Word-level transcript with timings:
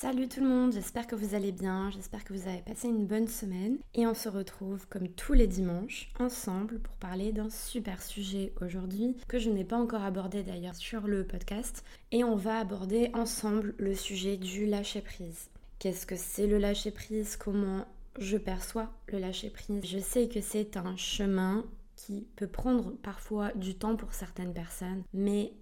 Salut 0.00 0.28
tout 0.28 0.38
le 0.38 0.46
monde, 0.46 0.74
j'espère 0.74 1.08
que 1.08 1.16
vous 1.16 1.34
allez 1.34 1.50
bien, 1.50 1.90
j'espère 1.90 2.22
que 2.22 2.32
vous 2.32 2.46
avez 2.46 2.60
passé 2.60 2.86
une 2.86 3.08
bonne 3.08 3.26
semaine. 3.26 3.78
Et 3.94 4.06
on 4.06 4.14
se 4.14 4.28
retrouve 4.28 4.86
comme 4.86 5.08
tous 5.08 5.32
les 5.32 5.48
dimanches 5.48 6.08
ensemble 6.20 6.78
pour 6.78 6.94
parler 6.98 7.32
d'un 7.32 7.50
super 7.50 8.00
sujet 8.00 8.52
aujourd'hui 8.60 9.16
que 9.26 9.40
je 9.40 9.50
n'ai 9.50 9.64
pas 9.64 9.76
encore 9.76 10.04
abordé 10.04 10.44
d'ailleurs 10.44 10.76
sur 10.76 11.08
le 11.08 11.26
podcast. 11.26 11.82
Et 12.12 12.22
on 12.22 12.36
va 12.36 12.60
aborder 12.60 13.10
ensemble 13.12 13.74
le 13.76 13.92
sujet 13.96 14.36
du 14.36 14.66
lâcher 14.66 15.00
prise. 15.00 15.48
Qu'est-ce 15.80 16.06
que 16.06 16.14
c'est 16.14 16.46
le 16.46 16.58
lâcher 16.58 16.92
prise 16.92 17.34
Comment 17.34 17.84
je 18.20 18.36
perçois 18.36 18.92
le 19.08 19.18
lâcher 19.18 19.50
prise 19.50 19.84
Je 19.84 19.98
sais 19.98 20.28
que 20.28 20.40
c'est 20.40 20.76
un 20.76 20.96
chemin 20.96 21.64
qui 21.96 22.28
peut 22.36 22.46
prendre 22.46 22.92
parfois 23.02 23.50
du 23.56 23.74
temps 23.74 23.96
pour 23.96 24.14
certaines 24.14 24.54
personnes, 24.54 25.02
mais 25.12 25.54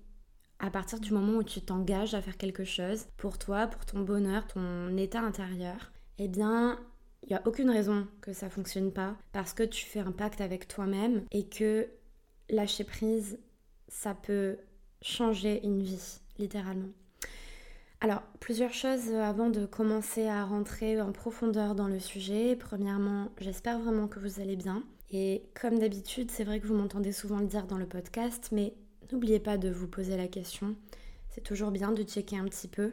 à 0.58 0.70
partir 0.70 1.00
du 1.00 1.12
moment 1.12 1.38
où 1.38 1.42
tu 1.42 1.60
t'engages 1.60 2.14
à 2.14 2.22
faire 2.22 2.36
quelque 2.36 2.64
chose 2.64 3.06
pour 3.16 3.38
toi, 3.38 3.66
pour 3.66 3.84
ton 3.84 4.00
bonheur, 4.00 4.46
ton 4.46 4.96
état 4.96 5.20
intérieur, 5.20 5.92
eh 6.18 6.28
bien, 6.28 6.78
il 7.22 7.30
n'y 7.30 7.36
a 7.36 7.42
aucune 7.44 7.70
raison 7.70 8.06
que 8.20 8.32
ça 8.32 8.48
fonctionne 8.48 8.92
pas 8.92 9.16
parce 9.32 9.52
que 9.52 9.62
tu 9.62 9.84
fais 9.84 10.00
un 10.00 10.12
pacte 10.12 10.40
avec 10.40 10.68
toi-même 10.68 11.24
et 11.30 11.46
que 11.46 11.88
lâcher 12.48 12.84
prise, 12.84 13.38
ça 13.88 14.14
peut 14.14 14.58
changer 15.02 15.64
une 15.64 15.82
vie, 15.82 16.20
littéralement. 16.38 16.88
Alors, 18.00 18.22
plusieurs 18.40 18.74
choses 18.74 19.12
avant 19.14 19.48
de 19.48 19.64
commencer 19.64 20.26
à 20.26 20.44
rentrer 20.44 21.00
en 21.00 21.12
profondeur 21.12 21.74
dans 21.74 21.88
le 21.88 21.98
sujet. 21.98 22.54
Premièrement, 22.54 23.30
j'espère 23.40 23.80
vraiment 23.80 24.06
que 24.06 24.20
vous 24.20 24.40
allez 24.40 24.56
bien. 24.56 24.82
Et 25.10 25.44
comme 25.60 25.78
d'habitude, 25.78 26.30
c'est 26.30 26.44
vrai 26.44 26.60
que 26.60 26.66
vous 26.66 26.74
m'entendez 26.74 27.12
souvent 27.12 27.38
le 27.38 27.46
dire 27.46 27.66
dans 27.66 27.78
le 27.78 27.86
podcast, 27.86 28.50
mais 28.52 28.74
N'oubliez 29.12 29.40
pas 29.40 29.58
de 29.58 29.70
vous 29.70 29.88
poser 29.88 30.16
la 30.16 30.28
question. 30.28 30.74
C'est 31.30 31.42
toujours 31.42 31.70
bien 31.70 31.92
de 31.92 32.02
checker 32.02 32.38
un 32.38 32.44
petit 32.44 32.68
peu. 32.68 32.92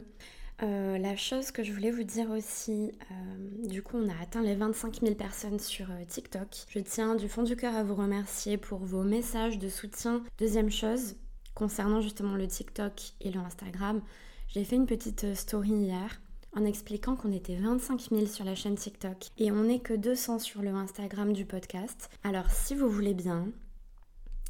Euh, 0.62 0.98
la 0.98 1.16
chose 1.16 1.50
que 1.50 1.64
je 1.64 1.72
voulais 1.72 1.90
vous 1.90 2.04
dire 2.04 2.30
aussi, 2.30 2.92
euh, 3.10 3.68
du 3.68 3.82
coup 3.82 3.96
on 3.96 4.08
a 4.08 4.22
atteint 4.22 4.42
les 4.42 4.54
25 4.54 5.00
000 5.00 5.14
personnes 5.16 5.58
sur 5.58 5.90
euh, 5.90 6.04
TikTok. 6.06 6.48
Je 6.68 6.78
tiens 6.78 7.16
du 7.16 7.28
fond 7.28 7.42
du 7.42 7.56
cœur 7.56 7.74
à 7.74 7.82
vous 7.82 7.96
remercier 7.96 8.56
pour 8.56 8.78
vos 8.78 9.02
messages 9.02 9.58
de 9.58 9.68
soutien. 9.68 10.22
Deuxième 10.38 10.70
chose, 10.70 11.16
concernant 11.54 12.00
justement 12.00 12.36
le 12.36 12.46
TikTok 12.46 12.92
et 13.20 13.32
le 13.32 13.40
Instagram, 13.40 14.00
j'ai 14.46 14.62
fait 14.62 14.76
une 14.76 14.86
petite 14.86 15.34
story 15.34 15.70
hier 15.70 16.20
en 16.54 16.64
expliquant 16.64 17.16
qu'on 17.16 17.32
était 17.32 17.56
25 17.56 18.10
000 18.10 18.26
sur 18.26 18.44
la 18.44 18.54
chaîne 18.54 18.76
TikTok 18.76 19.26
et 19.38 19.50
on 19.50 19.64
n'est 19.64 19.80
que 19.80 19.94
200 19.94 20.38
sur 20.38 20.62
le 20.62 20.70
Instagram 20.70 21.32
du 21.32 21.46
podcast. 21.46 22.10
Alors 22.22 22.50
si 22.52 22.76
vous 22.76 22.88
voulez 22.88 23.14
bien, 23.14 23.48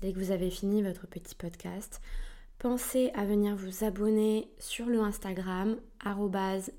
dès 0.04 0.12
que 0.12 0.18
vous 0.18 0.32
avez 0.32 0.50
fini 0.50 0.82
votre 0.82 1.06
petit 1.06 1.34
podcast, 1.34 2.02
pensez 2.58 3.10
à 3.14 3.24
venir 3.24 3.56
vous 3.56 3.84
abonner 3.84 4.50
sur 4.58 4.84
le 4.84 5.00
Instagram 5.00 5.76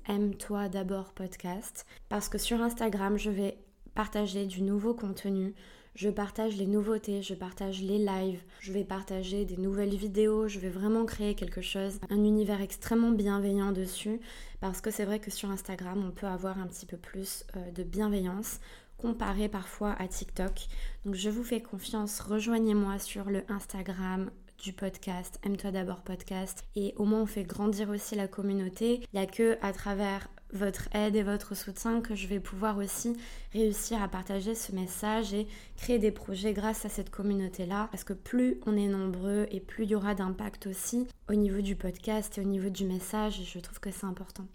aime-toi 0.06 0.68
d'abord 0.68 1.12
podcast 1.12 1.86
parce 2.08 2.28
que 2.28 2.38
sur 2.38 2.62
Instagram, 2.62 3.18
je 3.18 3.30
vais 3.30 3.58
partager 3.96 4.46
du 4.46 4.62
nouveau 4.62 4.94
contenu. 4.94 5.56
Je 5.96 6.08
partage 6.08 6.56
les 6.56 6.68
nouveautés, 6.68 7.20
je 7.22 7.34
partage 7.34 7.82
les 7.82 7.98
lives, 7.98 8.42
je 8.60 8.70
vais 8.70 8.84
partager 8.84 9.44
des 9.44 9.56
nouvelles 9.56 9.96
vidéos, 9.96 10.46
je 10.46 10.60
vais 10.60 10.68
vraiment 10.68 11.04
créer 11.04 11.34
quelque 11.34 11.62
chose, 11.62 11.98
un 12.10 12.22
univers 12.22 12.60
extrêmement 12.60 13.10
bienveillant 13.10 13.72
dessus, 13.72 14.20
parce 14.60 14.80
que 14.80 14.92
c'est 14.92 15.04
vrai 15.04 15.18
que 15.18 15.32
sur 15.32 15.50
Instagram, 15.50 16.04
on 16.06 16.12
peut 16.12 16.28
avoir 16.28 16.60
un 16.60 16.68
petit 16.68 16.86
peu 16.86 16.98
plus 16.98 17.44
euh, 17.56 17.72
de 17.72 17.82
bienveillance 17.82 18.60
comparé 18.98 19.48
parfois 19.48 19.94
à 19.98 20.08
TikTok. 20.08 20.66
Donc 21.04 21.14
je 21.14 21.30
vous 21.30 21.44
fais 21.44 21.60
confiance, 21.60 22.20
rejoignez-moi 22.20 22.98
sur 22.98 23.30
le 23.30 23.44
Instagram 23.48 24.30
du 24.62 24.72
podcast 24.72 25.38
Aime-toi 25.44 25.70
d'abord 25.70 26.02
podcast 26.02 26.64
et 26.76 26.94
au 26.96 27.04
moins 27.04 27.22
on 27.22 27.26
fait 27.26 27.44
grandir 27.44 27.90
aussi 27.90 28.14
la 28.14 28.28
communauté. 28.28 29.02
Il 29.12 29.18
n'y 29.18 29.24
a 29.24 29.26
que 29.26 29.58
à 29.60 29.72
travers 29.72 30.28
votre 30.52 30.88
aide 30.94 31.16
et 31.16 31.22
votre 31.22 31.54
soutien 31.54 32.00
que 32.00 32.14
je 32.14 32.26
vais 32.26 32.40
pouvoir 32.40 32.78
aussi 32.78 33.16
réussir 33.52 34.02
à 34.02 34.08
partager 34.08 34.54
ce 34.54 34.72
message 34.72 35.34
et 35.34 35.46
créer 35.76 35.98
des 35.98 36.12
projets 36.12 36.52
grâce 36.52 36.84
à 36.84 36.88
cette 36.88 37.10
communauté-là. 37.10 37.88
Parce 37.90 38.04
que 38.04 38.12
plus 38.12 38.60
on 38.66 38.76
est 38.76 38.88
nombreux 38.88 39.46
et 39.50 39.60
plus 39.60 39.84
il 39.84 39.90
y 39.90 39.94
aura 39.94 40.14
d'impact 40.14 40.66
aussi 40.66 41.06
au 41.28 41.34
niveau 41.34 41.60
du 41.60 41.76
podcast 41.76 42.38
et 42.38 42.40
au 42.40 42.44
niveau 42.44 42.70
du 42.70 42.84
message, 42.84 43.40
et 43.40 43.44
je 43.44 43.58
trouve 43.58 43.80
que 43.80 43.90
c'est 43.90 44.06
important. 44.06 44.46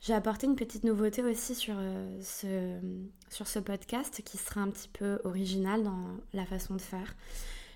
J'ai 0.00 0.14
apporté 0.14 0.46
une 0.46 0.56
petite 0.56 0.84
nouveauté 0.84 1.22
aussi 1.22 1.54
sur, 1.54 1.74
euh, 1.76 2.18
ce, 2.22 2.78
sur 3.28 3.46
ce 3.46 3.58
podcast 3.58 4.22
qui 4.24 4.38
sera 4.38 4.62
un 4.62 4.70
petit 4.70 4.88
peu 4.88 5.20
original 5.24 5.82
dans 5.82 6.16
la 6.32 6.46
façon 6.46 6.74
de 6.74 6.80
faire. 6.80 7.14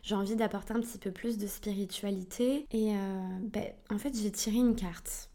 J'ai 0.02 0.14
envie 0.14 0.34
d'apporter 0.34 0.72
un 0.72 0.80
petit 0.80 0.98
peu 0.98 1.10
plus 1.10 1.36
de 1.36 1.46
spiritualité 1.46 2.66
et 2.70 2.96
euh, 2.96 3.38
ben, 3.42 3.64
en 3.90 3.98
fait 3.98 4.14
j'ai 4.16 4.30
tiré 4.30 4.56
une 4.56 4.74
carte. 4.74 5.30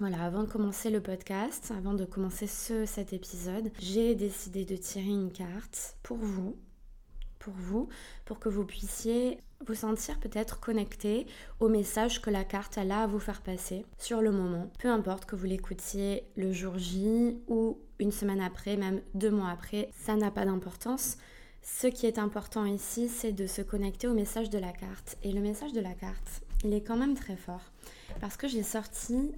Voilà, 0.00 0.24
avant 0.24 0.42
de 0.42 0.48
commencer 0.48 0.90
le 0.90 1.00
podcast, 1.00 1.72
avant 1.76 1.94
de 1.94 2.04
commencer 2.04 2.48
ce, 2.48 2.84
cet 2.84 3.12
épisode, 3.12 3.70
j'ai 3.78 4.14
décidé 4.14 4.64
de 4.64 4.76
tirer 4.76 5.08
une 5.08 5.30
carte 5.32 5.96
pour 6.02 6.16
vous, 6.18 6.56
pour 7.44 7.54
vous, 7.54 7.88
pour 8.24 8.38
que 8.38 8.48
vous 8.48 8.64
puissiez 8.64 9.38
vous 9.66 9.74
sentir 9.74 10.18
peut-être 10.18 10.60
connecté 10.60 11.26
au 11.60 11.68
message 11.68 12.22
que 12.22 12.30
la 12.30 12.42
carte 12.42 12.78
a 12.78 13.02
à 13.02 13.06
vous 13.06 13.18
faire 13.18 13.42
passer 13.42 13.84
sur 13.98 14.22
le 14.22 14.32
moment. 14.32 14.70
Peu 14.78 14.88
importe 14.88 15.26
que 15.26 15.36
vous 15.36 15.44
l'écoutiez 15.44 16.24
le 16.36 16.52
jour 16.52 16.78
J 16.78 17.38
ou 17.48 17.78
une 17.98 18.12
semaine 18.12 18.40
après, 18.40 18.76
même 18.76 19.02
deux 19.14 19.30
mois 19.30 19.50
après, 19.50 19.90
ça 19.92 20.16
n'a 20.16 20.30
pas 20.30 20.46
d'importance. 20.46 21.18
Ce 21.62 21.86
qui 21.86 22.06
est 22.06 22.18
important 22.18 22.64
ici, 22.64 23.08
c'est 23.08 23.32
de 23.32 23.46
se 23.46 23.62
connecter 23.62 24.06
au 24.06 24.14
message 24.14 24.50
de 24.50 24.58
la 24.58 24.72
carte. 24.72 25.16
Et 25.22 25.32
le 25.32 25.40
message 25.40 25.72
de 25.72 25.80
la 25.80 25.92
carte, 25.92 26.42
il 26.64 26.72
est 26.72 26.82
quand 26.82 26.96
même 26.96 27.14
très 27.14 27.36
fort. 27.36 27.72
Parce 28.20 28.36
que 28.36 28.48
j'ai 28.48 28.62
sorti 28.62 29.32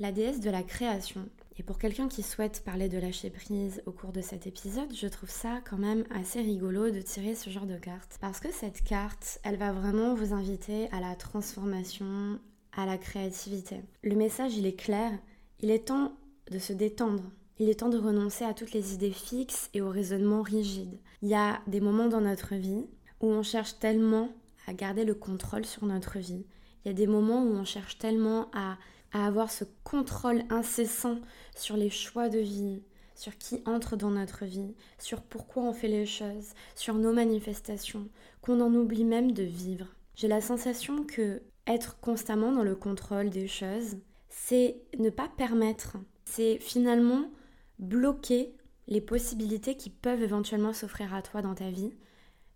la 0.00 0.12
déesse 0.12 0.40
de 0.40 0.50
la 0.50 0.62
création. 0.62 1.28
Et 1.58 1.62
pour 1.62 1.78
quelqu'un 1.78 2.08
qui 2.08 2.22
souhaite 2.22 2.62
parler 2.64 2.88
de 2.88 2.96
lâcher 2.96 3.28
prise 3.28 3.82
au 3.84 3.92
cours 3.92 4.12
de 4.12 4.22
cet 4.22 4.46
épisode, 4.46 4.94
je 4.94 5.06
trouve 5.06 5.28
ça 5.28 5.60
quand 5.68 5.76
même 5.76 6.04
assez 6.10 6.40
rigolo 6.40 6.90
de 6.90 7.02
tirer 7.02 7.34
ce 7.34 7.50
genre 7.50 7.66
de 7.66 7.76
carte. 7.76 8.16
Parce 8.18 8.40
que 8.40 8.50
cette 8.50 8.82
carte, 8.82 9.38
elle 9.44 9.58
va 9.58 9.72
vraiment 9.72 10.14
vous 10.14 10.32
inviter 10.32 10.88
à 10.90 11.00
la 11.00 11.14
transformation, 11.16 12.40
à 12.74 12.86
la 12.86 12.96
créativité. 12.96 13.82
Le 14.02 14.16
message, 14.16 14.56
il 14.56 14.64
est 14.64 14.80
clair, 14.80 15.12
il 15.60 15.70
est 15.70 15.88
temps 15.88 16.14
de 16.50 16.58
se 16.58 16.72
détendre. 16.72 17.24
Il 17.58 17.68
est 17.68 17.80
temps 17.80 17.90
de 17.90 17.98
renoncer 17.98 18.46
à 18.46 18.54
toutes 18.54 18.72
les 18.72 18.94
idées 18.94 19.10
fixes 19.10 19.68
et 19.74 19.82
au 19.82 19.90
raisonnement 19.90 20.40
rigide. 20.40 20.98
Il 21.20 21.28
y 21.28 21.34
a 21.34 21.60
des 21.66 21.82
moments 21.82 22.08
dans 22.08 22.22
notre 22.22 22.54
vie 22.54 22.86
où 23.20 23.26
on 23.26 23.42
cherche 23.42 23.78
tellement 23.78 24.30
à 24.66 24.72
garder 24.72 25.04
le 25.04 25.14
contrôle 25.14 25.66
sur 25.66 25.84
notre 25.84 26.18
vie. 26.18 26.46
Il 26.82 26.88
y 26.88 26.90
a 26.90 26.94
des 26.94 27.06
moments 27.06 27.42
où 27.42 27.52
on 27.52 27.66
cherche 27.66 27.98
tellement 27.98 28.48
à 28.54 28.78
à 29.12 29.26
avoir 29.26 29.50
ce 29.50 29.64
contrôle 29.84 30.42
incessant 30.50 31.20
sur 31.54 31.76
les 31.76 31.90
choix 31.90 32.28
de 32.28 32.38
vie, 32.38 32.82
sur 33.14 33.36
qui 33.36 33.62
entre 33.66 33.96
dans 33.96 34.10
notre 34.10 34.44
vie, 34.44 34.74
sur 34.98 35.20
pourquoi 35.22 35.64
on 35.64 35.72
fait 35.72 35.88
les 35.88 36.06
choses, 36.06 36.54
sur 36.74 36.94
nos 36.94 37.12
manifestations, 37.12 38.08
qu'on 38.40 38.60
en 38.60 38.74
oublie 38.74 39.04
même 39.04 39.32
de 39.32 39.42
vivre. 39.42 39.86
J'ai 40.14 40.28
la 40.28 40.40
sensation 40.40 41.04
que 41.04 41.42
être 41.66 42.00
constamment 42.00 42.52
dans 42.52 42.64
le 42.64 42.74
contrôle 42.74 43.30
des 43.30 43.46
choses, 43.46 43.98
c'est 44.28 44.80
ne 44.98 45.10
pas 45.10 45.28
permettre, 45.28 45.96
c'est 46.24 46.58
finalement 46.58 47.30
bloquer 47.78 48.54
les 48.88 49.00
possibilités 49.00 49.76
qui 49.76 49.90
peuvent 49.90 50.22
éventuellement 50.22 50.72
s'offrir 50.72 51.14
à 51.14 51.22
toi 51.22 51.42
dans 51.42 51.54
ta 51.54 51.70
vie, 51.70 51.92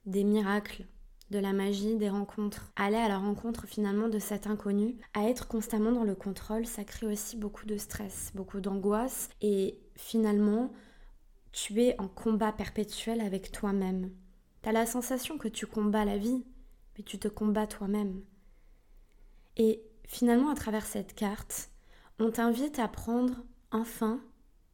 des 0.06 0.24
miracles, 0.24 0.86
de 1.34 1.40
la 1.40 1.52
magie, 1.52 1.96
des 1.96 2.08
rencontres. 2.08 2.70
Aller 2.76 2.96
à 2.96 3.08
la 3.08 3.18
rencontre 3.18 3.66
finalement 3.66 4.08
de 4.08 4.20
cet 4.20 4.46
inconnu, 4.46 4.96
à 5.14 5.24
être 5.28 5.48
constamment 5.48 5.90
dans 5.90 6.04
le 6.04 6.14
contrôle, 6.14 6.64
ça 6.64 6.84
crée 6.84 7.06
aussi 7.06 7.36
beaucoup 7.36 7.66
de 7.66 7.76
stress, 7.76 8.30
beaucoup 8.36 8.60
d'angoisse 8.60 9.30
et 9.42 9.80
finalement 9.96 10.72
tu 11.50 11.82
es 11.82 12.00
en 12.00 12.06
combat 12.06 12.52
perpétuel 12.52 13.20
avec 13.20 13.50
toi-même. 13.50 14.12
Tu 14.62 14.68
as 14.68 14.72
la 14.72 14.86
sensation 14.86 15.36
que 15.36 15.48
tu 15.48 15.66
combats 15.66 16.04
la 16.04 16.18
vie, 16.18 16.44
mais 16.96 17.02
tu 17.02 17.18
te 17.18 17.26
combats 17.26 17.66
toi-même. 17.66 18.22
Et 19.56 19.82
finalement 20.06 20.50
à 20.50 20.54
travers 20.54 20.86
cette 20.86 21.14
carte, 21.14 21.70
on 22.20 22.30
t'invite 22.30 22.78
à 22.78 22.86
prendre 22.86 23.44
enfin 23.72 24.20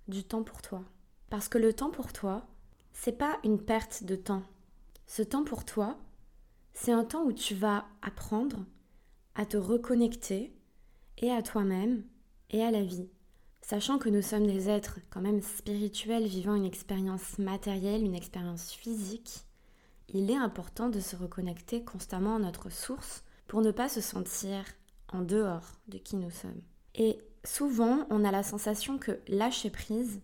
du 0.09 0.25
temps 0.25 0.43
pour 0.43 0.61
toi. 0.61 0.85
Parce 1.31 1.49
que 1.49 1.57
le 1.57 1.73
temps 1.73 1.91
pour 1.91 2.13
toi, 2.13 2.47
c'est 2.93 3.17
pas 3.17 3.39
une 3.45 3.63
perte 3.63 4.05
de 4.05 4.17
temps. 4.17 4.43
Ce 5.07 5.23
temps 5.23 5.45
pour 5.45 5.65
toi, 5.65 5.99
c'est 6.73 6.93
un 6.93 7.05
temps 7.05 7.25
où 7.25 7.33
tu 7.33 7.55
vas 7.55 7.87
apprendre 8.03 8.65
à 9.35 9.47
te 9.47 9.57
reconnecter 9.57 10.55
et 11.19 11.31
à 11.31 11.43
toi-même 11.43 12.05
et 12.51 12.63
à 12.63 12.71
la 12.71 12.83
vie. 12.83 13.09
Sachant 13.63 13.99
que 13.99 14.09
nous 14.09 14.23
sommes 14.23 14.47
des 14.47 14.69
êtres 14.69 14.99
quand 15.11 15.21
même 15.21 15.43
spirituels 15.43 16.27
vivant 16.27 16.55
une 16.55 16.65
expérience 16.65 17.39
matérielle, 17.39 18.05
une 18.05 18.15
expérience 18.15 18.73
physique, 18.73 19.45
il 20.09 20.31
est 20.31 20.37
important 20.37 20.89
de 20.89 20.99
se 20.99 21.15
reconnecter 21.15 21.85
constamment 21.85 22.37
à 22.37 22.41
notre 22.41 22.71
source 22.71 23.23
pour 23.47 23.61
ne 23.61 23.71
pas 23.71 23.89
se 23.89 24.01
sentir 24.01 24.65
en 25.13 25.23
dehors 25.23 25.73
de 25.89 25.99
qui 25.99 26.17
nous 26.17 26.31
sommes. 26.31 26.63
Et 26.95 27.19
souvent, 27.45 28.07
on 28.11 28.25
a 28.25 28.31
la 28.31 28.43
sensation 28.43 28.99
que 28.99 29.21
lâcher 29.29 29.71
prise, 29.71 30.21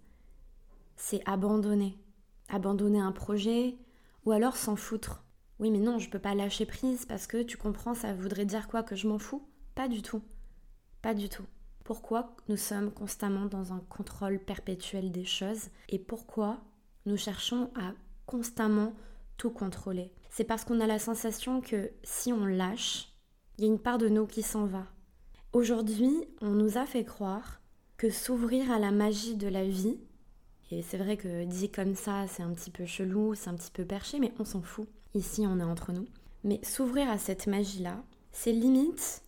c'est 0.96 1.22
abandonner. 1.28 1.96
Abandonner 2.48 3.00
un 3.00 3.12
projet 3.12 3.76
ou 4.24 4.32
alors 4.32 4.56
s'en 4.56 4.76
foutre. 4.76 5.22
Oui, 5.58 5.70
mais 5.70 5.78
non, 5.78 5.98
je 5.98 6.10
peux 6.10 6.18
pas 6.18 6.34
lâcher 6.34 6.66
prise 6.66 7.06
parce 7.06 7.26
que 7.26 7.42
tu 7.42 7.56
comprends, 7.56 7.94
ça 7.94 8.12
voudrait 8.12 8.44
dire 8.44 8.68
quoi 8.68 8.82
que 8.82 8.94
je 8.96 9.08
m'en 9.08 9.18
fous? 9.18 9.42
Pas 9.74 9.88
du 9.88 10.02
tout. 10.02 10.22
Pas 11.02 11.14
du 11.14 11.28
tout. 11.28 11.44
pourquoi 11.84 12.34
nous 12.48 12.56
sommes 12.56 12.90
constamment 12.90 13.46
dans 13.46 13.72
un 13.72 13.78
contrôle 13.88 14.40
perpétuel 14.40 15.12
des 15.12 15.24
choses 15.24 15.68
et 15.88 16.00
pourquoi 16.00 16.58
nous 17.06 17.16
cherchons 17.16 17.70
à 17.76 17.92
constamment 18.26 18.92
tout 19.36 19.50
contrôler? 19.50 20.12
C'est 20.30 20.44
parce 20.44 20.64
qu'on 20.64 20.80
a 20.80 20.86
la 20.88 20.98
sensation 20.98 21.60
que 21.60 21.92
si 22.02 22.32
on 22.32 22.44
lâche, 22.44 23.12
il 23.56 23.64
y 23.64 23.68
a 23.68 23.70
une 23.70 23.78
part 23.78 23.98
de 23.98 24.08
nous 24.08 24.26
qui 24.26 24.42
s'en 24.42 24.66
va. 24.66 24.84
Aujourd'hui, 25.52 26.12
on 26.42 26.50
nous 26.50 26.76
a 26.76 26.86
fait 26.86 27.04
croire 27.04 27.60
que 27.96 28.10
s'ouvrir 28.10 28.70
à 28.72 28.80
la 28.80 28.90
magie 28.90 29.36
de 29.36 29.48
la 29.48 29.64
vie, 29.64 30.00
et 30.72 30.82
c'est 30.82 30.98
vrai 30.98 31.16
que 31.16 31.44
dit 31.44 31.70
comme 31.70 31.94
ça, 31.94 32.26
c'est 32.26 32.42
un 32.42 32.52
petit 32.52 32.72
peu 32.72 32.84
chelou, 32.84 33.36
c'est 33.36 33.48
un 33.48 33.54
petit 33.54 33.70
peu 33.70 33.84
perché, 33.84 34.18
mais 34.18 34.34
on 34.40 34.44
s'en 34.44 34.60
fout. 34.60 34.88
Ici, 35.16 35.46
on 35.46 35.58
est 35.58 35.64
entre 35.64 35.92
nous. 35.92 36.06
Mais 36.44 36.60
s'ouvrir 36.62 37.08
à 37.08 37.16
cette 37.16 37.46
magie-là, 37.46 38.04
c'est 38.32 38.52
limite 38.52 39.22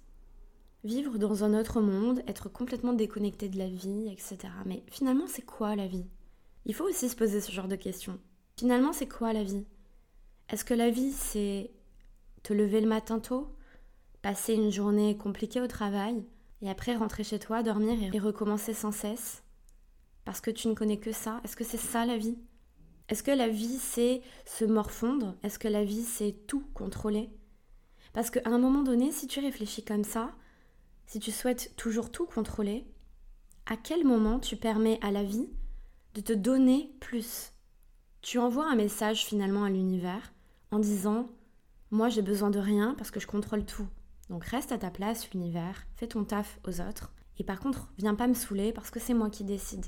vivre 0.85 1.17
dans 1.17 1.45
un 1.45 1.59
autre 1.59 1.81
monde, 1.81 2.23
être 2.27 2.51
complètement 2.51 2.93
déconnecté 2.93 3.49
de 3.49 3.57
la 3.57 3.69
vie, 3.69 4.07
etc. 4.13 4.39
Mais 4.67 4.83
finalement, 4.89 5.27
c'est 5.27 5.47
quoi 5.47 5.77
la 5.77 5.87
vie? 5.87 6.05
Il 6.67 6.75
faut 6.75 6.85
aussi 6.85 7.09
se 7.09 7.17
poser 7.17 7.41
ce 7.41 7.53
genre 7.53 7.69
de 7.69 7.75
questions. 7.75 8.19
Finalement, 8.59 8.93
c'est 8.93 9.09
quoi 9.09 9.33
la 9.33 9.43
vie? 9.43 9.65
Est-ce 10.51 10.65
que 10.65 10.75
la 10.75 10.91
vie, 10.91 11.11
c'est 11.11 11.71
te 12.43 12.53
lever 12.53 12.83
le 12.83 12.89
matin 12.89 13.19
tôt, 13.19 13.49
passer 14.21 14.53
une 14.53 14.71
journée 14.71 15.17
compliquée 15.17 15.63
au 15.63 15.69
travail, 15.69 16.23
et 16.61 16.69
après 16.69 16.97
rentrer 16.97 17.25
chez 17.25 17.39
toi, 17.39 17.63
dormir 17.63 18.15
et 18.15 18.19
recommencer 18.19 18.75
sans 18.75 18.93
cesse? 18.93 19.43
Parce 20.27 20.43
que 20.43 20.51
tu 20.51 20.69
ne 20.69 20.75
connais 20.75 20.99
que 20.99 21.13
ça? 21.13 21.41
Est-ce 21.45 21.57
que 21.57 21.65
c'est 21.65 21.79
ça 21.79 22.05
la 22.05 22.19
vie? 22.19 22.37
Est-ce 23.09 23.23
que 23.23 23.31
la 23.31 23.49
vie, 23.49 23.79
c'est 23.79 24.21
se 24.45 24.65
morfondre? 24.65 25.35
Est-ce 25.43 25.59
que 25.59 25.69
la 25.69 25.85
vie, 25.85 26.03
c'est 26.03 26.37
tout 26.47 26.65
contrôler? 26.75 27.31
Parce 28.13 28.31
qu'à 28.31 28.43
un 28.45 28.59
moment 28.59 28.83
donné, 28.83 29.13
si 29.13 29.27
tu 29.27 29.41
réfléchis 29.41 29.85
comme 29.85 30.05
ça, 30.05 30.33
si 31.07 31.19
tu 31.19 31.33
souhaites 31.33 31.75
toujours 31.77 32.11
tout 32.11 32.27
contrôler, 32.27 32.87
à 33.67 33.77
quel 33.77 34.05
moment 34.05 34.39
tu 34.39 34.57
permets 34.57 34.99
à 35.03 35.11
la 35.11 35.25
vie 35.25 35.49
de 36.15 36.21
te 36.21 36.33
donner 36.33 36.93
plus? 37.01 37.53
Tu 38.21 38.39
envoies 38.39 38.71
un 38.71 38.77
message 38.77 39.25
finalement 39.25 39.65
à 39.65 39.71
l'univers 39.71 40.33
en 40.71 40.79
disant 40.79 41.27
Moi 41.91 42.09
j'ai 42.09 42.23
besoin 42.23 42.51
de 42.51 42.59
rien 42.59 42.95
parce 42.99 43.11
que 43.11 43.21
je 43.21 43.27
contrôle 43.27 43.65
tout. 43.65 43.87
Donc 44.29 44.45
reste 44.45 44.73
à 44.73 44.79
ta 44.79 44.91
place, 44.91 45.31
l'univers, 45.31 45.87
fais 45.97 46.09
ton 46.09 46.25
taf 46.25 46.59
aux 46.67 46.81
autres. 46.81 47.13
Et 47.39 47.45
par 47.45 47.61
contre, 47.61 47.91
viens 47.97 48.15
pas 48.15 48.27
me 48.27 48.35
saouler 48.35 48.73
parce 48.73 48.91
que 48.91 49.01
c'est 49.01 49.15
moi 49.15 49.31
qui 49.31 49.45
décide. 49.45 49.87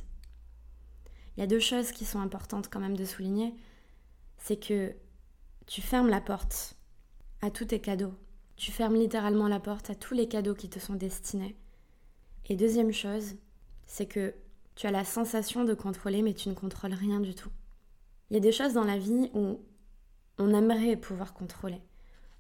Il 1.37 1.41
y 1.41 1.43
a 1.43 1.47
deux 1.47 1.61
choses 1.61 1.93
qui 1.93 2.05
sont 2.05 2.21
importantes 2.21 2.69
quand 2.69 2.81
même 2.81 2.97
de 2.97 3.05
souligner. 3.05 3.55
C'est 4.39 4.59
que 4.59 4.95
tu 5.67 5.81
fermes 5.81 6.09
la 6.09 6.21
porte 6.21 6.77
à 7.43 7.51
tous 7.51 7.67
tes 7.67 7.81
cadeaux, 7.81 8.15
tu 8.57 8.73
fermes 8.73 8.97
littéralement 8.97 9.49
la 9.49 9.61
porte 9.61 9.89
à 9.89 9.95
tous 9.95 10.13
les 10.13 10.29
cadeaux 10.29 10.55
qui 10.55 10.69
te 10.69 10.79
sont 10.79 10.95
destinés. 10.95 11.57
Et 12.49 12.57
deuxième 12.57 12.93
chose, 12.93 13.37
c'est 13.87 14.07
que 14.07 14.35
tu 14.75 14.87
as 14.87 14.91
la 14.91 15.05
sensation 15.05 15.65
de 15.65 15.73
contrôler, 15.73 16.21
mais 16.23 16.35
tu 16.35 16.49
ne 16.49 16.55
contrôles 16.55 16.93
rien 16.93 17.21
du 17.21 17.35
tout. 17.35 17.51
Il 18.29 18.35
y 18.35 18.37
a 18.37 18.41
des 18.41 18.53
choses 18.53 18.75
dans 18.75 18.85
la 18.85 18.99
vie 18.99 19.31
où 19.35 19.61
on 20.39 20.55
aimerait 20.55 20.97
pouvoir 20.97 21.33
contrôler. 21.33 21.81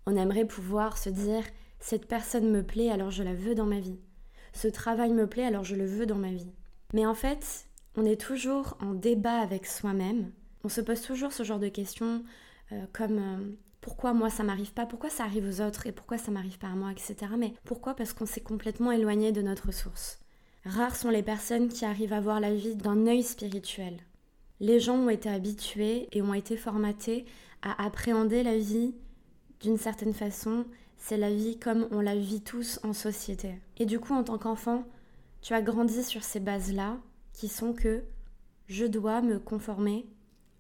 On 0.06 0.16
aimerait 0.16 0.44
pouvoir 0.44 0.98
se 0.98 1.10
dire 1.10 1.44
cette 1.78 2.06
personne 2.06 2.50
me 2.50 2.62
plaît, 2.62 2.90
alors 2.90 3.10
je 3.10 3.22
la 3.22 3.34
veux 3.34 3.54
dans 3.54 3.66
ma 3.66 3.80
vie. 3.80 3.98
Ce 4.52 4.68
travail 4.68 5.12
me 5.12 5.26
plaît, 5.26 5.44
alors 5.44 5.64
je 5.64 5.76
le 5.76 5.86
veux 5.86 6.06
dans 6.06 6.18
ma 6.18 6.32
vie. 6.32 6.52
Mais 6.92 7.06
en 7.06 7.14
fait, 7.14 7.66
on 7.96 8.04
est 8.04 8.20
toujours 8.20 8.76
en 8.80 8.94
débat 8.94 9.40
avec 9.40 9.66
soi-même. 9.66 10.32
On 10.64 10.68
se 10.68 10.80
pose 10.80 11.02
toujours 11.02 11.32
ce 11.32 11.42
genre 11.42 11.58
de 11.58 11.68
questions 11.68 12.22
euh, 12.72 12.84
comme 12.92 13.18
euh, 13.18 13.56
pourquoi 13.80 14.12
moi 14.12 14.30
ça 14.30 14.42
m'arrive 14.42 14.72
pas, 14.72 14.86
pourquoi 14.86 15.10
ça 15.10 15.24
arrive 15.24 15.48
aux 15.48 15.60
autres 15.60 15.86
et 15.86 15.92
pourquoi 15.92 16.18
ça 16.18 16.30
m'arrive 16.30 16.58
pas 16.58 16.68
à 16.68 16.74
moi, 16.74 16.92
etc. 16.92 17.32
Mais 17.38 17.54
pourquoi? 17.64 17.94
Parce 17.94 18.12
qu'on 18.12 18.26
s'est 18.26 18.42
complètement 18.42 18.92
éloigné 18.92 19.32
de 19.32 19.42
notre 19.42 19.72
source. 19.72 20.18
Rares 20.64 20.96
sont 20.96 21.10
les 21.10 21.22
personnes 21.22 21.68
qui 21.68 21.84
arrivent 21.84 22.12
à 22.12 22.20
voir 22.20 22.38
la 22.38 22.54
vie 22.54 22.76
d'un 22.76 23.06
œil 23.06 23.22
spirituel. 23.22 23.96
Les 24.60 24.78
gens 24.78 24.96
ont 24.96 25.08
été 25.08 25.30
habitués 25.30 26.06
et 26.12 26.20
ont 26.20 26.34
été 26.34 26.56
formatés 26.56 27.24
à 27.62 27.82
appréhender 27.82 28.42
la 28.42 28.58
vie 28.58 28.94
d'une 29.60 29.78
certaine 29.78 30.12
façon. 30.12 30.66
C'est 30.98 31.16
la 31.16 31.30
vie 31.30 31.58
comme 31.58 31.88
on 31.90 32.02
la 32.02 32.14
vit 32.14 32.42
tous 32.42 32.78
en 32.82 32.92
société. 32.92 33.54
Et 33.78 33.86
du 33.86 33.98
coup, 33.98 34.12
en 34.12 34.22
tant 34.22 34.36
qu'enfant, 34.36 34.84
tu 35.40 35.54
as 35.54 35.62
grandi 35.62 36.04
sur 36.04 36.22
ces 36.22 36.40
bases-là 36.40 36.98
qui 37.32 37.48
sont 37.48 37.72
que 37.72 38.04
je 38.66 38.84
dois 38.84 39.22
me 39.22 39.38
conformer 39.38 40.06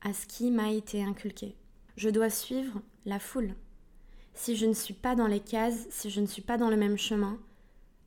à 0.00 0.12
ce 0.12 0.26
qui 0.26 0.50
m'a 0.50 0.72
été 0.72 1.02
inculqué. 1.02 1.56
Je 1.96 2.08
dois 2.08 2.30
suivre 2.30 2.80
la 3.04 3.18
foule. 3.18 3.54
Si 4.34 4.56
je 4.56 4.66
ne 4.66 4.72
suis 4.72 4.94
pas 4.94 5.14
dans 5.14 5.26
les 5.26 5.40
cases, 5.40 5.86
si 5.90 6.10
je 6.10 6.20
ne 6.20 6.26
suis 6.26 6.42
pas 6.42 6.56
dans 6.56 6.70
le 6.70 6.76
même 6.76 6.96
chemin, 6.96 7.38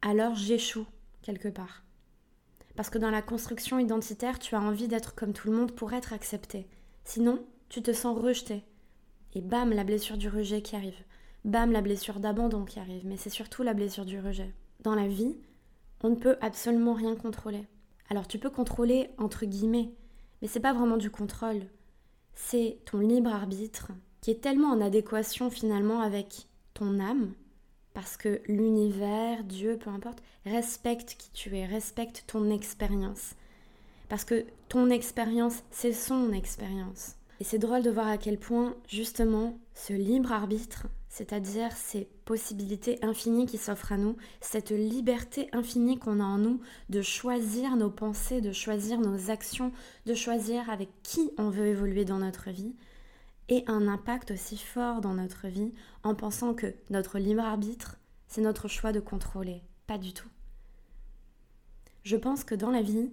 alors 0.02 0.36
j'échoue 0.36 0.86
quelque 1.22 1.48
part. 1.48 1.84
Parce 2.76 2.90
que 2.90 2.98
dans 2.98 3.12
la 3.12 3.22
construction 3.22 3.80
identitaire, 3.80 4.40
tu 4.40 4.56
as 4.56 4.62
envie 4.62 4.88
d'être 4.88 5.16
comme 5.16 5.34
tout 5.34 5.50
le 5.50 5.56
monde 5.56 5.74
pour 5.74 5.94
être 5.94 6.14
accepté. 6.14 6.68
Sinon, 7.04 7.46
tu 7.70 7.82
te 7.82 7.94
sens 7.94 8.18
rejeté. 8.18 8.64
Et 9.36 9.42
bam, 9.42 9.72
la 9.72 9.84
blessure 9.84 10.18
du 10.18 10.28
rejet 10.28 10.62
qui 10.62 10.76
arrive. 10.76 11.04
Bam, 11.46 11.72
la 11.72 11.82
blessure 11.82 12.20
d'abandon 12.20 12.66
qui 12.66 12.80
arrive. 12.80 13.06
Mais 13.06 13.18
c'est 13.18 13.30
surtout 13.30 13.64
la 13.64 13.74
blessure 13.74 14.06
du 14.06 14.20
rejet. 14.20 14.54
Dans 14.82 14.96
la 14.96 15.08
vie, 15.08 15.36
on 16.02 16.10
ne 16.10 16.16
peut 16.16 16.38
absolument 16.42 16.94
rien 16.94 17.16
contrôler. 17.16 17.68
Alors 18.14 18.28
tu 18.28 18.38
peux 18.38 18.52
contrôler 18.52 19.10
entre 19.18 19.48
guillemets, 19.48 19.90
mais 20.40 20.48
c'est 20.48 20.60
pas 20.60 20.72
vraiment 20.72 20.98
du 20.98 21.10
contrôle. 21.10 21.64
C'est 22.36 22.78
ton 22.86 23.00
libre 23.00 23.34
arbitre 23.34 23.88
qui 24.22 24.30
est 24.30 24.40
tellement 24.40 24.68
en 24.68 24.82
adéquation 24.82 25.50
finalement 25.50 26.00
avec 26.00 26.46
ton 26.76 27.00
âme, 27.00 27.34
parce 27.96 28.16
que 28.16 28.40
l'univers, 28.48 29.44
Dieu, 29.44 29.80
peu 29.84 29.90
importe, 29.90 30.22
respecte 30.46 31.16
qui 31.18 31.32
tu 31.32 31.58
es, 31.58 31.66
respecte 31.66 32.26
ton 32.28 32.52
expérience. 32.52 33.34
Parce 34.10 34.26
que 34.26 34.46
ton 34.70 34.92
expérience, 34.92 35.64
c'est 35.72 35.92
son 35.92 36.34
expérience. 36.34 37.16
Et 37.40 37.44
c'est 37.44 37.58
drôle 37.58 37.82
de 37.82 37.90
voir 37.90 38.10
à 38.10 38.20
quel 38.20 38.38
point, 38.38 38.76
justement, 38.88 39.58
ce 39.74 39.94
libre 39.94 40.34
arbitre, 40.34 40.86
c'est-à-dire 41.14 41.72
ces 41.74 42.06
possibilités 42.26 42.98
infinies 43.06 43.46
qui 43.46 43.60
s'offrent 43.60 43.92
à 43.92 43.98
nous, 43.98 44.18
cette 44.42 44.72
liberté 44.72 45.48
infinie 45.52 46.00
qu'on 46.00 46.20
a 46.20 46.24
en 46.24 46.40
nous 46.40 46.60
de 46.90 47.04
choisir 47.04 47.76
nos 47.76 47.92
pensées, 47.92 48.42
de 48.42 48.52
choisir 48.52 49.00
nos 49.00 49.30
actions, 49.30 49.72
de 50.08 50.16
choisir 50.16 50.72
avec 50.72 50.90
qui 51.04 51.30
on 51.38 51.52
veut 51.52 51.68
évoluer 51.68 52.04
dans 52.04 52.18
notre 52.18 52.50
vie, 52.50 52.74
et 53.48 53.64
un 53.68 53.88
impact 53.88 54.32
aussi 54.32 54.58
fort 54.58 55.02
dans 55.02 55.14
notre 55.14 55.48
vie 55.48 55.72
en 56.02 56.16
pensant 56.16 56.56
que 56.56 56.74
notre 56.90 57.20
libre 57.20 57.44
arbitre, 57.44 58.00
c'est 58.28 58.42
notre 58.42 58.68
choix 58.68 58.92
de 58.92 59.00
contrôler. 59.00 59.62
Pas 59.86 60.00
du 60.00 60.14
tout. 60.14 60.30
Je 62.02 62.16
pense 62.16 62.44
que 62.44 62.56
dans 62.56 62.72
la 62.72 62.82
vie, 62.82 63.12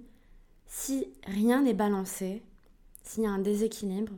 si 0.66 1.06
rien 1.26 1.60
n'est 1.60 1.74
balancé, 1.74 2.42
s'il 3.02 3.24
y 3.24 3.26
a 3.26 3.30
un 3.30 3.40
déséquilibre, 3.40 4.14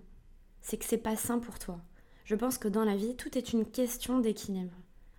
c'est 0.61 0.77
que 0.77 0.85
c'est 0.85 0.99
pas 0.99 1.17
sain 1.17 1.41
pour 1.41 1.59
toi. 1.59 1.81
Je 2.25 2.35
pense 2.35 2.59
que 2.59 2.69
dans 2.69 2.85
la 2.85 2.97
vie, 2.97 3.17
tout 3.17 3.37
est 3.37 3.53
une 3.53 3.67
question 3.67 4.19
d'équilibre. 4.19 4.75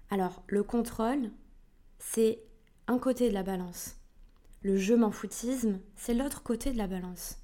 Alors, 0.10 0.44
le 0.48 0.64
contrôle, 0.64 1.32
c'est 2.00 2.40
un 2.88 2.98
côté 2.98 3.30
de 3.30 3.34
la 3.34 3.44
balance. 3.44 3.96
Le 4.62 4.78
je 4.78 4.94
m'en 4.94 5.12
foutisme, 5.12 5.80
c'est 5.96 6.14
l'autre 6.14 6.44
côté 6.44 6.72
de 6.72 6.78
la 6.78 6.88
balance. 6.88 7.38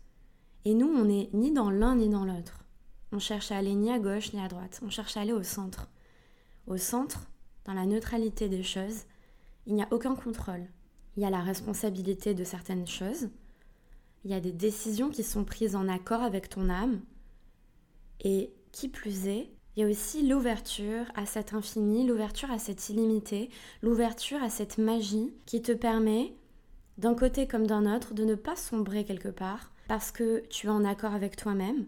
Et 0.65 0.73
nous, 0.73 0.87
on 0.87 1.05
n'est 1.05 1.29
ni 1.33 1.51
dans 1.51 1.69
l'un 1.69 1.95
ni 1.95 2.09
dans 2.09 2.25
l'autre. 2.25 2.63
On 3.11 3.19
cherche 3.19 3.51
à 3.51 3.57
aller 3.57 3.75
ni 3.75 3.91
à 3.91 3.99
gauche 3.99 4.33
ni 4.33 4.39
à 4.39 4.47
droite, 4.47 4.79
on 4.83 4.89
cherche 4.89 5.17
à 5.17 5.21
aller 5.21 5.33
au 5.33 5.43
centre. 5.43 5.89
Au 6.67 6.77
centre, 6.77 7.27
dans 7.65 7.73
la 7.73 7.85
neutralité 7.85 8.47
des 8.47 8.63
choses, 8.63 9.05
il 9.65 9.73
n'y 9.73 9.83
a 9.83 9.87
aucun 9.91 10.15
contrôle. 10.15 10.67
Il 11.17 11.23
y 11.23 11.25
a 11.25 11.29
la 11.29 11.41
responsabilité 11.41 12.33
de 12.33 12.43
certaines 12.43 12.87
choses, 12.87 13.29
il 14.23 14.31
y 14.31 14.33
a 14.33 14.39
des 14.39 14.51
décisions 14.51 15.09
qui 15.09 15.23
sont 15.23 15.43
prises 15.43 15.75
en 15.75 15.87
accord 15.87 16.21
avec 16.21 16.49
ton 16.49 16.69
âme, 16.69 17.01
et 18.21 18.51
qui 18.71 18.87
plus 18.87 19.27
est, 19.27 19.49
il 19.75 19.83
y 19.83 19.85
a 19.85 19.89
aussi 19.89 20.27
l'ouverture 20.27 21.05
à 21.15 21.25
cet 21.25 21.53
infini, 21.53 22.05
l'ouverture 22.05 22.51
à 22.51 22.59
cette 22.59 22.89
illimité, 22.89 23.49
l'ouverture 23.81 24.41
à 24.43 24.49
cette 24.49 24.77
magie 24.77 25.33
qui 25.45 25.61
te 25.61 25.71
permet, 25.71 26.33
d'un 26.97 27.15
côté 27.15 27.47
comme 27.47 27.65
d'un 27.65 27.95
autre, 27.95 28.13
de 28.13 28.25
ne 28.25 28.35
pas 28.35 28.55
sombrer 28.55 29.05
quelque 29.05 29.29
part 29.29 29.71
parce 29.87 30.11
que 30.11 30.43
tu 30.49 30.67
es 30.67 30.69
en 30.69 30.85
accord 30.85 31.13
avec 31.13 31.35
toi-même, 31.35 31.87